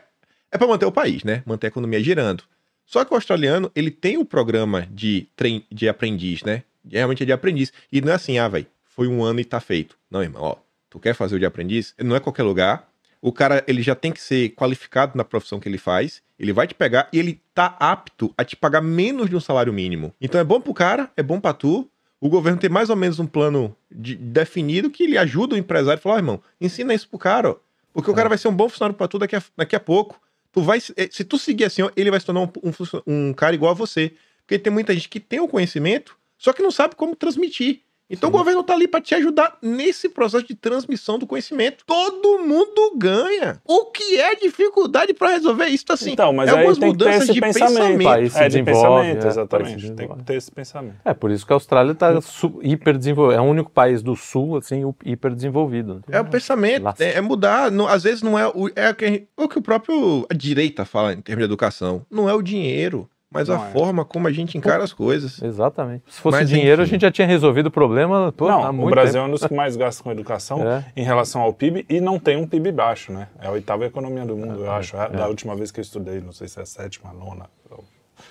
[0.51, 1.41] é para manter o país, né?
[1.43, 2.43] Manter a economia girando.
[2.85, 6.61] Só que o australiano, ele tem o programa de, trein, de aprendiz, né?
[6.87, 7.73] Realmente é de aprendiz.
[7.91, 9.97] E não é assim, ah, velho, foi um ano e tá feito.
[10.11, 10.55] Não, irmão, ó,
[10.87, 11.95] tu quer fazer o de aprendiz?
[11.97, 12.87] Não é qualquer lugar.
[13.23, 16.67] O cara ele já tem que ser qualificado na profissão que ele faz, ele vai
[16.67, 20.13] te pegar e ele tá apto a te pagar menos de um salário mínimo.
[20.19, 21.89] Então é bom pro cara, é bom pra tu.
[22.19, 25.97] O governo tem mais ou menos um plano de, definido que ele ajuda o empresário
[25.97, 27.55] a falar, oh, irmão, ensina isso pro cara, ó.
[27.93, 28.13] Porque é.
[28.13, 30.19] o cara vai ser um bom funcionário pra tu daqui a, daqui a pouco.
[30.51, 32.73] Tu vai, eh, se tu seguir assim, ó, ele vai se tornar um, um,
[33.07, 34.11] um cara igual a você.
[34.45, 37.82] Porque tem muita gente que tem o conhecimento, só que não sabe como transmitir.
[38.09, 38.35] Então Sim.
[38.35, 41.83] o governo está ali para te ajudar nesse processo de transmissão do conhecimento.
[41.85, 43.59] Todo mundo ganha.
[43.65, 46.11] O que é dificuldade para resolver isso assim?
[46.11, 47.97] Então, mas é aí tem que ter esse de pensamento.
[47.97, 48.37] pensamento.
[48.37, 49.91] É, de pensamento, é, exatamente.
[49.91, 50.95] Tem que ter esse pensamento.
[51.03, 52.19] É por isso que a Austrália está
[52.61, 53.37] hiper desenvolvida.
[53.37, 56.03] É o único país do sul assim hiper desenvolvido.
[56.09, 56.93] É o pensamento.
[56.99, 57.71] É, é, mudar.
[57.71, 60.85] Não, às vezes não é o é o que, o que o próprio a direita
[60.85, 62.05] fala em termos de educação.
[62.11, 63.71] Não é o dinheiro mas não a é.
[63.71, 65.41] forma como a gente encara as coisas.
[65.41, 66.03] Exatamente.
[66.07, 66.89] Se fosse mas, dinheiro, enfim.
[66.89, 68.31] a gente já tinha resolvido o problema.
[68.31, 69.25] Pô, não, o Brasil tempo.
[69.25, 70.85] é um dos que mais gasta com educação é.
[70.95, 73.27] em relação ao PIB e não tem um PIB baixo, né?
[73.41, 74.95] É a oitava economia do mundo, é, eu acho.
[74.95, 75.09] É.
[75.09, 77.49] Da última vez que eu estudei, não sei se é a sétima, a nona.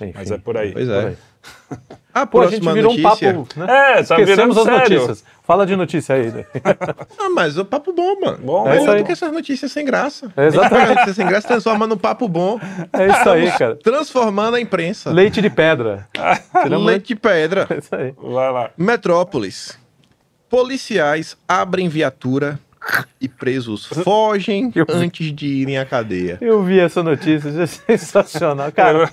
[0.00, 0.72] Enfim, mas é por aí.
[0.72, 1.16] Pois é.
[2.14, 3.30] A Pô, a gente virou notícia.
[3.30, 3.58] um papo.
[3.58, 3.66] Né?
[3.68, 4.80] É, tá Esquecemos as sério.
[4.80, 5.24] notícias.
[5.42, 6.30] Fala de notícia aí.
[6.30, 6.44] Né?
[7.18, 8.38] ah, mas o papo bom, mano.
[8.38, 8.98] Bom, é isso aí.
[9.00, 10.30] do que essas notícias sem graça.
[10.36, 10.88] É exatamente.
[10.88, 12.60] notícias sem graça transforma no papo bom.
[12.92, 13.76] É isso aí, cara.
[13.76, 15.10] Transformando a imprensa.
[15.10, 16.06] Leite de pedra.
[16.68, 17.66] Leite de pedra.
[17.72, 18.14] É isso aí.
[18.20, 18.70] Vai lá.
[18.76, 19.78] Metrópolis.
[20.50, 22.58] Policiais abrem viatura
[23.20, 26.38] e presos fogem antes de irem à cadeia.
[26.40, 28.70] Eu vi essa notícia, é sensacional.
[28.72, 29.10] Cara,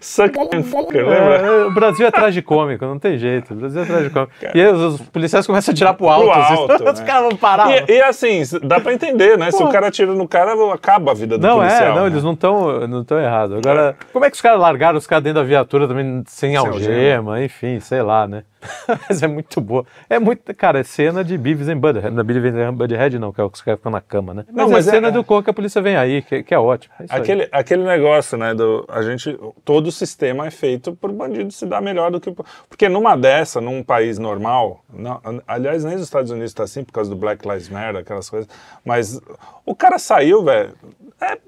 [0.00, 1.36] Suck and fucker, lembra?
[1.36, 3.52] É, o Brasil é tragicômico, não tem jeito.
[3.52, 4.32] O Brasil é tragicômico.
[4.54, 6.30] E aí, os, os, policiais começam a tirar pro alto.
[6.30, 7.06] Pro assim, alto os né?
[7.06, 7.88] caras vão parar.
[7.88, 9.50] E, e, assim, dá pra entender, né?
[9.50, 9.58] Pô.
[9.58, 11.80] Se o cara atira no cara, acaba a vida do não, policial.
[11.80, 12.10] Não, é, não, né?
[12.10, 13.58] eles não estão não tão errados.
[13.58, 14.04] Agora, é.
[14.12, 16.72] como é que os caras largaram os caras dentro da viatura também sem, sem algema,
[16.72, 18.44] algema, enfim, sei lá, né?
[19.08, 19.84] Mas é muito boa.
[20.08, 22.10] É muito, cara, é cena de Beavis and Butthead.
[22.10, 24.34] Não é Beavis and Butthead não, que é o que os caras ficam na cama,
[24.34, 24.44] né?
[24.46, 26.54] Mas, não, mas é cena é, do cor que a polícia vem aí, que, que
[26.54, 26.94] é ótimo.
[27.00, 31.52] É aquele, aquele negócio, né, do, a gente, todo o sistema é feito por bandido
[31.52, 32.34] se dar melhor do que...
[32.68, 36.92] Porque numa dessa, num país normal, não, aliás, nem os Estados Unidos está assim, por
[36.92, 38.48] causa do Black Lives Matter, aquelas coisas,
[38.84, 39.20] mas
[39.64, 40.74] o cara saiu, velho,
[41.20, 41.38] é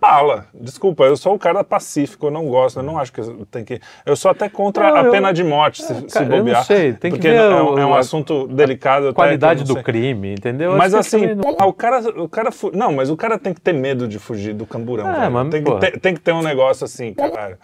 [0.00, 0.46] bala.
[0.54, 3.80] Desculpa, eu sou o cara pacífico, eu não gosto, eu não acho que tem que.
[4.04, 6.38] Eu sou até contra não, a pena de morte, se, cara, se bobear.
[6.38, 9.08] Eu não sei, tem que porque ver é, um, é um assunto delicado.
[9.08, 10.76] A qualidade do crime, entendeu?
[10.76, 11.50] Mas assim, não...
[11.68, 12.50] o cara, o cara.
[12.72, 15.10] Não, mas o cara tem que ter medo de fugir do camburão.
[15.10, 17.58] É, mas, tem, que ter, tem que ter um negócio assim, cara.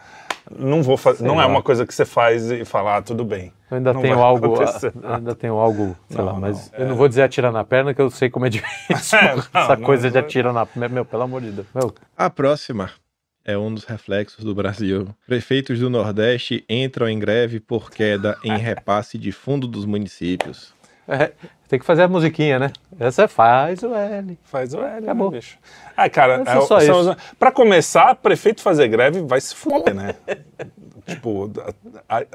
[0.58, 1.24] Não vou fazer.
[1.24, 3.52] Não é uma coisa que você faz e falar, ah, tudo bem.
[3.70, 4.54] Eu ainda não tenho algo,
[5.04, 6.88] ainda tenho algo, sei não, lá, mas não, eu é...
[6.88, 10.10] não vou dizer atirar na perna, que eu sei como é difícil é, essa coisa
[10.10, 11.68] de atirar na perna, meu, pelo amor de Deus.
[11.72, 11.94] Meu.
[12.16, 12.90] A próxima
[13.44, 15.08] é um dos reflexos do Brasil.
[15.26, 20.74] Prefeitos do Nordeste entram em greve por queda em repasse de fundo dos municípios.
[21.06, 21.32] É,
[21.70, 22.72] tem que fazer a musiquinha, né?
[22.98, 24.36] Essa é faz o L.
[24.42, 25.30] Faz o L, acabou.
[25.30, 25.56] Né, bicho.
[25.96, 27.16] Ah, cara, é, isso.
[27.38, 30.16] Pra começar, prefeito fazer greve vai se fuder, né?
[31.10, 31.50] Tipo,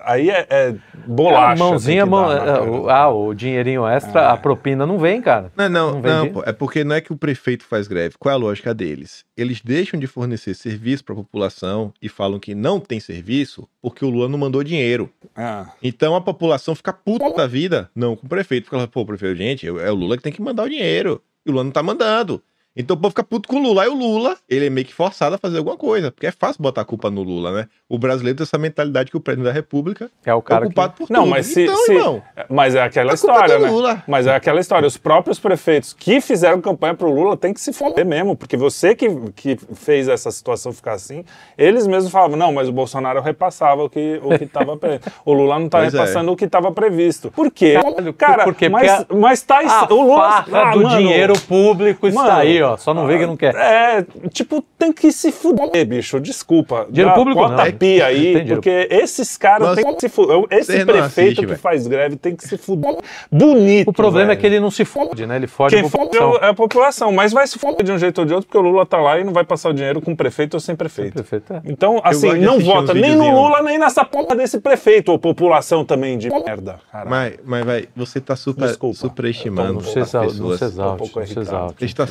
[0.03, 0.76] aí é, é
[1.07, 1.53] bolacha.
[1.53, 4.26] A mãozinha, mão, dar, né, o, ah, o dinheirinho extra, é.
[4.28, 5.51] a propina não vem, cara.
[5.55, 8.15] Não, não, não, não pô, é porque não é que o prefeito faz greve.
[8.19, 9.23] Qual é a lógica deles?
[9.38, 14.03] Eles deixam de fornecer serviço para a população e falam que não tem serviço porque
[14.03, 15.09] o Lula não mandou dinheiro.
[15.36, 15.71] Ah.
[15.82, 19.38] Então a população fica puta da vida, não com o prefeito, porque ela, pô, prefeito,
[19.38, 21.21] gente, é o Lula que tem que mandar o dinheiro.
[21.45, 22.41] E o Lula não tá mandando.
[22.76, 23.84] Então o povo fica puto com o Lula.
[23.84, 26.61] Aí o Lula, ele é meio que forçado a fazer alguma coisa, porque é fácil
[26.61, 27.67] botar a culpa no Lula, né?
[27.88, 30.93] O brasileiro tem essa mentalidade que o presidente da República é o cara é ocupado
[30.93, 30.99] que...
[30.99, 31.32] por não, tudo.
[31.32, 31.93] Mas se, então, se...
[31.93, 33.69] Irmão, mas é aquela história, né?
[33.69, 34.03] Lula.
[34.07, 34.86] Mas é aquela história.
[34.86, 38.93] Os próprios prefeitos que fizeram campanha pro Lula têm que se foder mesmo, porque você
[38.93, 41.23] que, que fez essa situação ficar assim,
[41.57, 45.11] eles mesmos falavam, não, mas o Bolsonaro repassava o que o que estava previsto.
[45.26, 45.97] O Lula não tá pois é.
[45.97, 46.34] repassando é.
[46.34, 47.32] o que estava previsto.
[47.32, 47.76] Por quê?
[48.17, 48.69] Cara, por quê?
[48.69, 49.59] mas, porque mas tá...
[49.65, 50.45] A o Lula...
[50.51, 52.64] Ah, do mano, dinheiro público está mano, aí, ó.
[52.78, 53.55] Só não vê que não quer.
[53.55, 56.20] É, tipo, tem que se fuder, bicho.
[56.20, 56.88] Desculpa.
[56.89, 57.72] Dinheiro Dá, público bota não.
[57.72, 60.45] pia aí, porque esses caras têm que se fuder.
[60.49, 62.97] Esse prefeito assiste, que faz greve tem que se fuder
[63.32, 63.89] bonito.
[63.89, 64.38] O problema véio.
[64.38, 65.36] é que ele não se fode, né?
[65.36, 66.38] Ele fode Quem a população.
[66.41, 68.61] é a população, mas vai se fuder de um jeito ou de outro, porque o
[68.61, 71.13] Lula tá lá e não vai passar o dinheiro com prefeito ou sem prefeito.
[71.13, 71.61] Sem prefeito é.
[71.66, 76.18] Então, assim, não vota nem no Lula, nem nessa porra desse prefeito, ou população também
[76.18, 76.80] de merda.
[77.05, 80.39] Mas, mas vai, você tá super, Desculpa, superestimando as pessoas.
[80.39, 81.76] Não se exalte, não se exalte.
[81.80, 82.07] Você está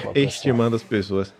[0.00, 1.32] superestimando as pessoas.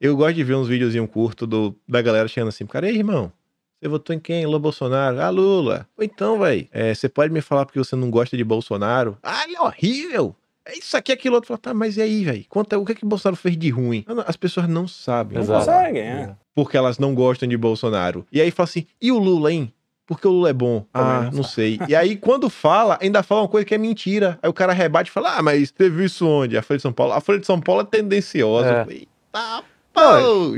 [0.00, 3.32] Eu gosto de ver uns videozinhos curtos do, da galera chegando assim, cara, ei, irmão,
[3.80, 4.44] você votou em quem?
[4.44, 5.20] Lula Bolsonaro?
[5.20, 5.88] Ah, Lula.
[5.96, 9.16] Ou então, velho, é, você pode me falar porque você não gosta de Bolsonaro?
[9.22, 10.34] Ah, ele é horrível.
[10.64, 11.48] É isso aqui, aquilo outro.
[11.48, 12.44] Fala, tá, mas e aí, velho?
[12.48, 14.04] Conta o que, é que o Bolsonaro fez de ruim.
[14.26, 15.38] As pessoas não sabem.
[15.38, 16.36] Não conseguem, é.
[16.54, 18.26] Porque elas não gostam de Bolsonaro.
[18.30, 19.72] E aí fala assim, e o Lula, hein?
[20.08, 20.86] Porque o Lula é bom.
[20.94, 21.78] ah, não, não sei.
[21.86, 24.38] E aí, quando fala, ainda fala uma coisa que é mentira.
[24.42, 26.56] Aí o cara rebate e fala: Ah, mas teve isso onde?
[26.56, 27.12] A Folha de São Paulo.
[27.12, 28.86] A Folha de São Paulo é tendenciosa.
[28.88, 28.92] É.
[28.92, 29.62] Eita,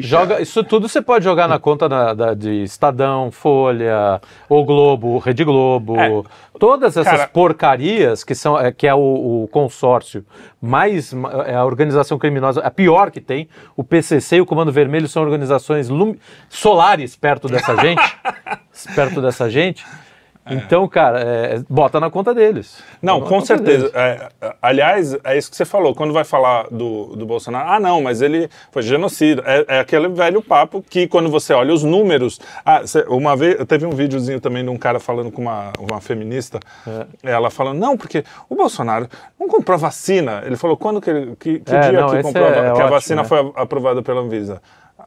[0.01, 5.19] joga, isso tudo você pode jogar na conta da, da, de Estadão, Folha, O Globo,
[5.19, 6.23] Rede Globo, é.
[6.59, 10.25] todas essas Cara, porcarias que são é, que é o, o, consórcio
[10.61, 11.15] mais
[11.47, 13.49] é a organização criminosa, a pior que tem.
[13.77, 15.89] O PCC e o Comando Vermelho são organizações
[16.49, 18.03] solares perto dessa gente,
[18.95, 19.85] perto dessa gente.
[20.45, 20.55] É.
[20.55, 22.83] Então, cara, é, bota na conta deles.
[23.03, 23.91] Não, com certeza.
[23.95, 24.29] É,
[24.61, 25.95] aliás, é isso que você falou.
[25.95, 29.43] Quando vai falar do, do Bolsonaro, ah, não, mas ele foi genocida.
[29.47, 32.41] É, é aquele velho papo que, quando você olha os números.
[32.65, 36.59] Ah, uma vez, teve um videozinho também de um cara falando com uma, uma feminista.
[36.87, 37.33] É.
[37.33, 40.43] Ela falando, não, porque o Bolsonaro não comprou vacina.
[40.47, 41.37] Ele falou, quando que ele.
[41.37, 43.29] Que, que é, dia não, que comprou que ótimo, a vacina né?
[43.29, 44.63] foi aprovada pela Anvisa?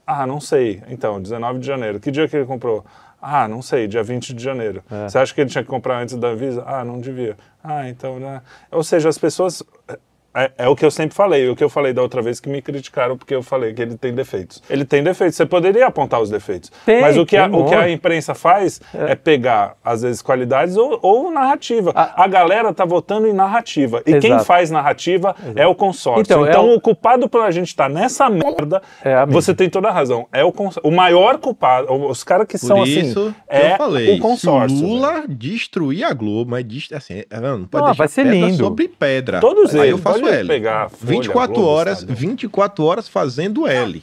[0.05, 0.81] Ah, não sei.
[0.89, 1.99] Então, 19 de janeiro.
[1.99, 2.83] Que dia que ele comprou?
[3.25, 4.83] Ah, não sei, dia 20 de janeiro.
[4.91, 5.07] É.
[5.07, 6.61] Você acha que ele tinha que comprar antes da Visa?
[6.67, 7.37] Ah, não devia.
[7.63, 8.41] Ah, então, né?
[8.69, 9.63] Ou seja, as pessoas
[10.35, 12.49] é, é, o que eu sempre falei, o que eu falei da outra vez que
[12.49, 14.63] me criticaram porque eu falei que ele tem defeitos.
[14.67, 16.71] Ele tem defeitos, você poderia apontar os defeitos.
[16.85, 19.11] Tem, mas o que, a, o que a imprensa faz é.
[19.11, 21.91] é, pegar, às vezes, qualidades ou, ou narrativa.
[21.93, 24.01] A, a, galera tá votando em narrativa.
[24.07, 24.21] E Exato.
[24.21, 25.59] quem faz narrativa Exato.
[25.59, 26.21] é o consórcio.
[26.21, 26.77] Então, então é o...
[26.77, 26.81] o...
[26.81, 30.27] culpado por a gente estar tá nessa merda, é você tem toda a razão.
[30.31, 30.77] É o, cons...
[30.81, 34.77] o maior culpado, os caras que por são assim, isso é eu falei, o consórcio.
[34.77, 38.57] Se Lula destruir a Globo, mas assim, é, não pode não, vai ser lindo.
[38.57, 39.39] sobre pedra.
[39.39, 39.91] Todos eles.
[39.91, 40.47] eu faço L.
[40.47, 42.13] Pegar 24 Globo, horas, sabe?
[42.13, 44.01] 24 horas fazendo L.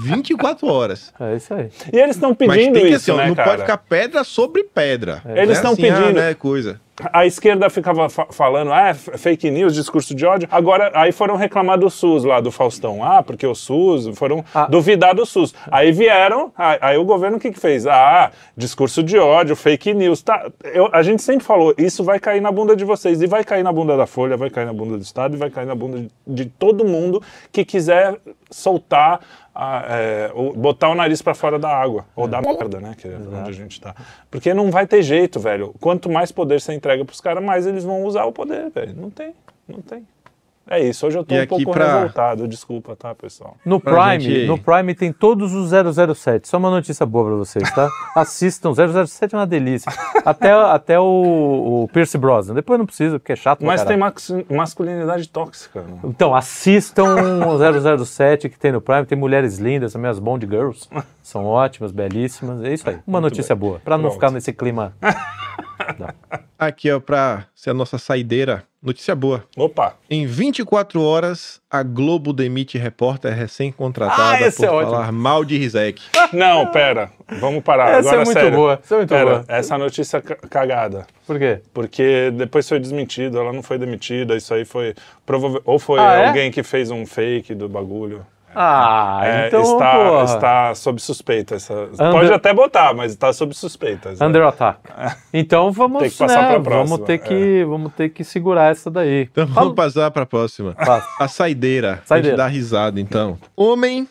[0.00, 1.12] 24 horas.
[1.20, 1.68] É isso aí.
[1.92, 3.50] E eles estão pedindo Mas tem que, isso, assim, né, Não cara?
[3.50, 5.22] pode ficar pedra sobre pedra.
[5.24, 5.42] É.
[5.42, 6.18] Eles estão assim, ah, pedindo.
[6.18, 6.80] Ah, né, coisa
[7.12, 10.48] a esquerda ficava fa falando, ah, é fake news, discurso de ódio.
[10.50, 13.04] Agora, aí foram reclamar do SUS lá, do Faustão.
[13.04, 14.66] Ah, porque o SUS, foram ah.
[14.66, 15.54] duvidar do SUS.
[15.70, 17.86] Aí vieram, aí, o governo o que, que fez?
[17.86, 20.22] Ah, discurso de ódio, fake news.
[20.22, 23.20] Tá, eu, a gente sempre falou, isso vai cair na bunda de vocês.
[23.20, 25.50] E vai cair na bunda da Folha, vai cair na bunda do Estado e vai
[25.50, 27.22] cair na bunda de, de todo mundo
[27.52, 28.16] que quiser
[28.50, 29.20] soltar
[29.56, 32.94] a, é, botar o nariz para fora da água, ou da merda, né?
[32.96, 33.94] Que é onde a gente tá.
[34.30, 35.74] Porque não vai ter jeito, velho.
[35.80, 38.94] Quanto mais poder você entrega pros caras, mais eles vão usar o poder, velho.
[38.96, 39.34] Não tem,
[39.68, 40.06] não tem.
[40.68, 41.94] É isso, hoje eu tô e um pouco pra...
[41.94, 43.56] revoltado, desculpa, tá, pessoal?
[43.64, 44.46] No Prime, gente...
[44.48, 46.48] no Prime tem todos os 007.
[46.48, 47.88] Só uma notícia boa pra vocês, tá?
[48.16, 49.92] Assistam, 007 é uma delícia.
[50.24, 52.52] Até, até o, o Pierce Brosnan.
[52.52, 53.96] Depois não precisa, porque é chato Mas tem
[54.50, 55.82] masculinidade tóxica.
[55.82, 56.00] Né?
[56.02, 57.14] Então, assistam
[57.46, 59.06] o 007 que tem no Prime.
[59.06, 60.88] Tem mulheres lindas, também as Bond Girls.
[61.22, 62.64] São ótimas, belíssimas.
[62.64, 62.96] É isso aí.
[63.06, 63.68] Uma Muito notícia bem.
[63.68, 64.92] boa, pra não ficar nesse clima...
[66.58, 68.64] Aqui, ó, pra ser a nossa saideira.
[68.82, 69.44] Notícia boa.
[69.56, 69.96] Opa!
[70.08, 75.12] Em 24 horas, a Globo demite repórter recém-contratada ah, por é falar ótimo.
[75.12, 76.00] mal de Rizek.
[76.32, 77.10] Não, pera.
[77.40, 77.90] Vamos parar.
[77.90, 78.56] Essa é Agora, é muito sério.
[78.56, 78.80] boa.
[78.80, 79.44] Essa é muito pera, boa.
[79.48, 81.06] Essa notícia cagada.
[81.26, 81.60] Por quê?
[81.74, 84.94] Porque depois foi desmentido, ela não foi demitida, isso aí foi...
[85.64, 86.28] Ou foi ah, é?
[86.28, 86.50] alguém é?
[86.52, 88.24] que fez um fake do bagulho.
[88.58, 90.24] Ah, é, então, está, porra.
[90.24, 91.56] está sob suspeita.
[91.56, 92.10] Essa, Under...
[92.10, 94.14] Pode até botar, mas está sob suspeita.
[94.18, 94.46] Under é.
[94.46, 94.80] attack.
[95.30, 96.96] Então vamos, Tem que passar né, próxima.
[96.96, 97.64] Vamos ter que, é.
[97.66, 99.28] vamos ter que segurar essa daí.
[99.30, 100.72] Então vamos passar para a próxima.
[100.72, 101.06] Passa.
[101.20, 102.02] A saideira.
[102.06, 102.28] Saideira.
[102.28, 103.36] A gente dá risada, então.
[103.54, 104.08] Homem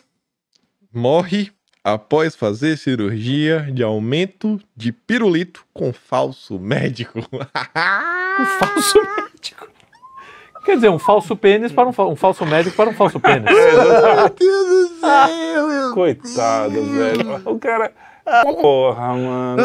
[0.94, 1.50] morre
[1.82, 7.20] após fazer cirurgia de aumento de pirulito com falso médico.
[7.28, 9.75] com falso médico?
[10.66, 13.44] Quer dizer, um falso pênis para um, fa um falso médico para um falso pênis.
[13.54, 17.40] Meu Deus do céu, meu Coitado, velho.
[17.44, 17.92] O cara.
[18.42, 19.62] Porra, mano.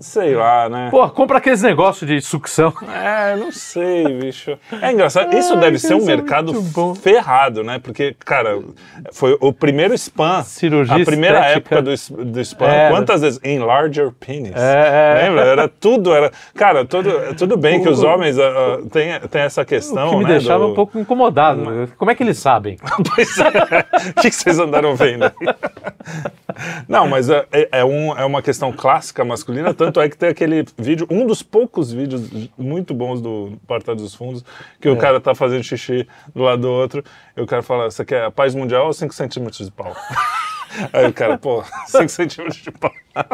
[0.00, 0.88] Sei lá, né?
[0.90, 2.72] Pô, compra aqueles negócios de sucção.
[2.92, 4.58] É, não sei, bicho.
[4.82, 5.32] É engraçado.
[5.36, 6.52] Isso Ai, deve ser um é mercado
[7.00, 7.78] ferrado, né?
[7.78, 8.60] Porque, cara,
[9.12, 10.42] foi o primeiro spam.
[10.42, 11.76] Cirurgia A primeira estética.
[11.76, 12.66] época do, do spam.
[12.66, 12.90] É.
[12.90, 13.40] Quantas vezes?
[13.44, 14.52] Enlarger penis.
[14.54, 15.22] É, é.
[15.22, 15.44] Lembra?
[15.44, 16.12] Era tudo.
[16.12, 16.30] Era...
[16.54, 20.24] Cara, tudo, tudo bem que os homens uh, têm, têm essa questão, o que me
[20.24, 20.72] né, deixava do...
[20.72, 21.88] um pouco incomodado.
[21.96, 22.76] Como é que eles sabem?
[23.14, 24.10] pois é.
[24.10, 25.30] O que, vocês andaram vendo?
[26.88, 30.64] Não, mas é, é, um, é uma questão clássica masculina, tanto é que tem aquele
[30.76, 34.44] vídeo, um dos poucos vídeos muito bons do Porta dos Fundos,
[34.80, 34.90] que é.
[34.90, 37.04] o cara tá fazendo xixi do lado do outro,
[37.36, 39.94] e o cara fala, você quer a paz mundial ou 5 centímetros de pau?
[40.92, 42.92] Aí o cara, pô, 5 centímetros de pau.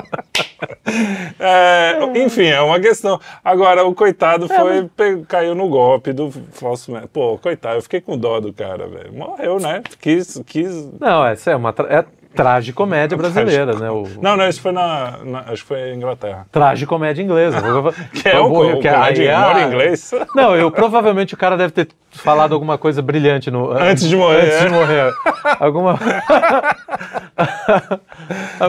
[1.38, 3.18] É, enfim, é uma questão.
[3.42, 4.48] Agora, o coitado é,
[4.94, 6.92] foi, caiu no golpe do falso.
[7.12, 9.12] Pô, coitado, eu fiquei com dó do cara, velho.
[9.12, 9.82] Morreu, né?
[10.00, 10.42] Quis.
[10.44, 10.90] quis...
[11.00, 11.74] Não, essa é uma.
[11.88, 12.04] É
[12.34, 13.90] Tragicomédia brasileira, né?
[13.90, 14.06] O...
[14.20, 16.46] Não, não, isso foi na, na, Acho que foi Inglaterra.
[16.50, 17.62] Tragicomédia inglesa.
[18.12, 20.10] que é o, o, que é, comédia aí, inglês?
[20.34, 24.42] Não, eu provavelmente o cara deve ter falado alguma coisa brilhante no, antes de morrer.
[24.42, 24.70] Antes de é.
[24.70, 25.12] morrer.
[25.58, 25.98] Alguma.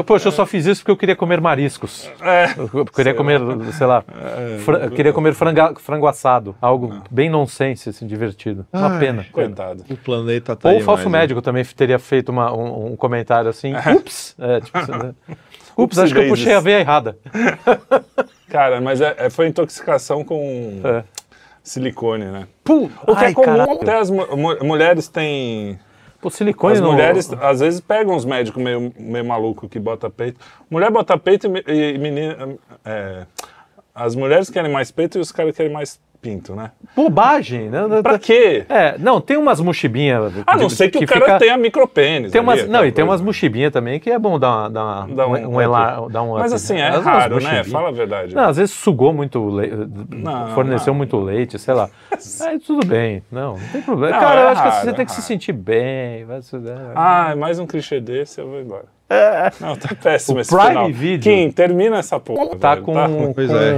[0.05, 2.09] Poxa, eu só fiz isso porque eu queria comer mariscos.
[2.21, 3.71] É, eu queria comer, lá.
[3.71, 4.03] sei lá.
[4.09, 6.55] É, eu queria comer franga, frango assado.
[6.61, 7.03] Algo não.
[7.09, 8.65] bem nonsense, assim, divertido.
[8.71, 9.25] Uma Ai, pena.
[9.31, 9.83] Coitado.
[9.89, 11.43] O planeta tá Ou o falso médico né?
[11.43, 13.73] também teria feito uma, um, um, comentário assim.
[13.95, 14.35] Ups!
[14.39, 15.13] É, tipo, né?
[15.77, 17.17] Ups, acho que eu puxei a veia errada.
[18.49, 20.81] Cara, mas é, é, foi intoxicação com.
[20.83, 21.03] É
[21.63, 22.47] silicone, né?
[22.63, 24.25] Pum, o que é Ai, é comum, até as mu
[24.63, 25.79] mulheres têm...
[26.19, 30.39] Pô, silicone As mulheres, às vezes, pegam uns médicos meio, meio maluco que bota peito.
[30.69, 32.57] Mulher bota peito e, e menina...
[32.85, 33.25] É,
[33.93, 36.71] as mulheres querem mais peito e os caras querem mais pinto, né?
[36.95, 38.01] Bobagem, né?
[38.03, 38.63] Pra quê?
[38.69, 40.31] É, não, tem umas mochibinhas.
[40.45, 41.39] A não ser que, que o cara fica...
[41.39, 42.31] tenha micropênis.
[42.31, 45.31] Tem umas, não, e tem umas mochibinhas também que é bom dar, dar, dá um,
[45.31, 47.63] um, um, elar, dar um Mas assim, é raro, né?
[47.63, 48.35] Fala a verdade.
[48.35, 49.75] Não, às vezes sugou muito leite,
[50.53, 50.97] forneceu não.
[50.97, 51.89] muito leite, sei lá.
[52.41, 54.13] Aí tudo bem, não, não tem problema.
[54.13, 56.23] Não, cara, é eu acho raro, que você é tem que se sentir bem.
[56.25, 56.39] Vai,
[56.95, 58.85] ah, mais um clichê desse, eu vou embora.
[59.11, 59.51] É.
[59.59, 60.91] Não, tá péssimo o esse Prime final.
[60.91, 61.19] Video.
[61.19, 62.55] Kim, termina essa porra.
[62.55, 63.07] Tá velho, com, tá?
[63.35, 63.77] pois é.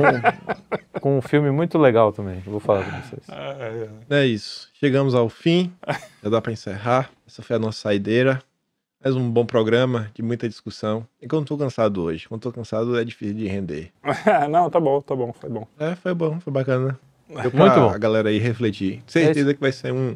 [1.01, 2.39] com um filme muito legal também.
[2.45, 3.27] vou falar com vocês.
[3.29, 4.19] É, é.
[4.21, 4.69] é isso.
[4.79, 5.73] Chegamos ao fim.
[6.21, 7.09] Já dá para encerrar.
[7.27, 8.41] Essa foi a nossa saideira.
[9.03, 11.05] Mais um bom programa de muita discussão.
[11.21, 12.27] E quando tô cansado hoje.
[12.29, 13.91] Quando tô cansado é difícil de render.
[14.49, 15.67] Não, tá bom, tá bom, foi bom.
[15.79, 16.97] É, foi bom, foi bacana.
[17.27, 17.89] Deu Muito bom.
[17.89, 19.01] a galera aí refletir.
[19.07, 20.15] Certeza é que vai ser um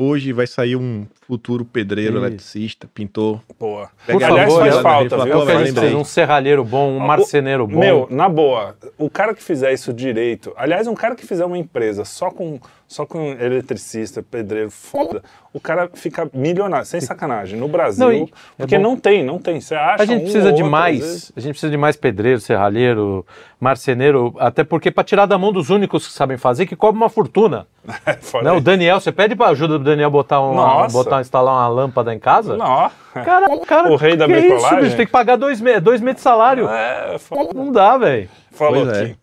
[0.00, 2.24] Hoje vai sair um futuro pedreiro, Isso.
[2.24, 3.40] eletricista, pintor.
[3.58, 3.90] Boa.
[4.06, 5.98] Por Aliás, faz falta, viu?
[5.98, 7.80] um serralheiro bom, um marceneiro bom.
[7.80, 11.58] Meu, na boa, o cara que fizer isso direito, aliás, um cara que fizer uma
[11.58, 15.22] empresa só com só com eletricista, pedreiro, foda,
[15.52, 18.08] o cara fica milionário, sem sacanagem, no Brasil.
[18.08, 19.60] Não, é porque é não tem, não tem.
[19.60, 23.26] Você acha A gente um precisa de mais, a gente precisa de mais pedreiro, serralheiro,
[23.60, 27.10] marceneiro, até porque para tirar da mão dos únicos que sabem fazer, que cobra uma
[27.10, 27.66] fortuna.
[28.04, 28.52] É, né?
[28.52, 32.18] O Daniel, você pede para ajuda do Daniel botar uma, botar, instalar uma lâmpada em
[32.18, 32.56] casa?
[32.56, 32.90] Não.
[33.14, 34.86] Cara, cara, o rei da bricolagem.
[34.86, 36.68] Isso, Tem que pagar dois, me dois meses de salário.
[36.68, 37.50] É, foda.
[37.54, 38.28] Não dá, velho.
[38.52, 39.16] Falou pois aqui.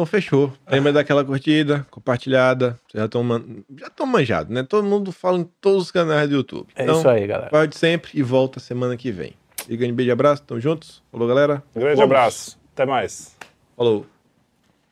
[0.00, 0.50] Então fechou.
[0.66, 2.80] Lembra daquela curtida, compartilhada.
[2.88, 3.44] Vocês já estão man...
[3.78, 4.62] já estão manjados, né?
[4.62, 6.68] Todo mundo fala em todos os canais do YouTube.
[6.74, 7.50] É então, isso aí, galera.
[7.52, 9.34] Vai de sempre e volta semana que vem.
[9.68, 10.42] E grande beijo e abraço.
[10.44, 11.02] Tamo juntos.
[11.12, 11.62] Falou, galera.
[11.76, 12.10] Um grande Vamos.
[12.10, 12.58] abraço.
[12.72, 13.36] Até mais.
[13.76, 14.06] Falou.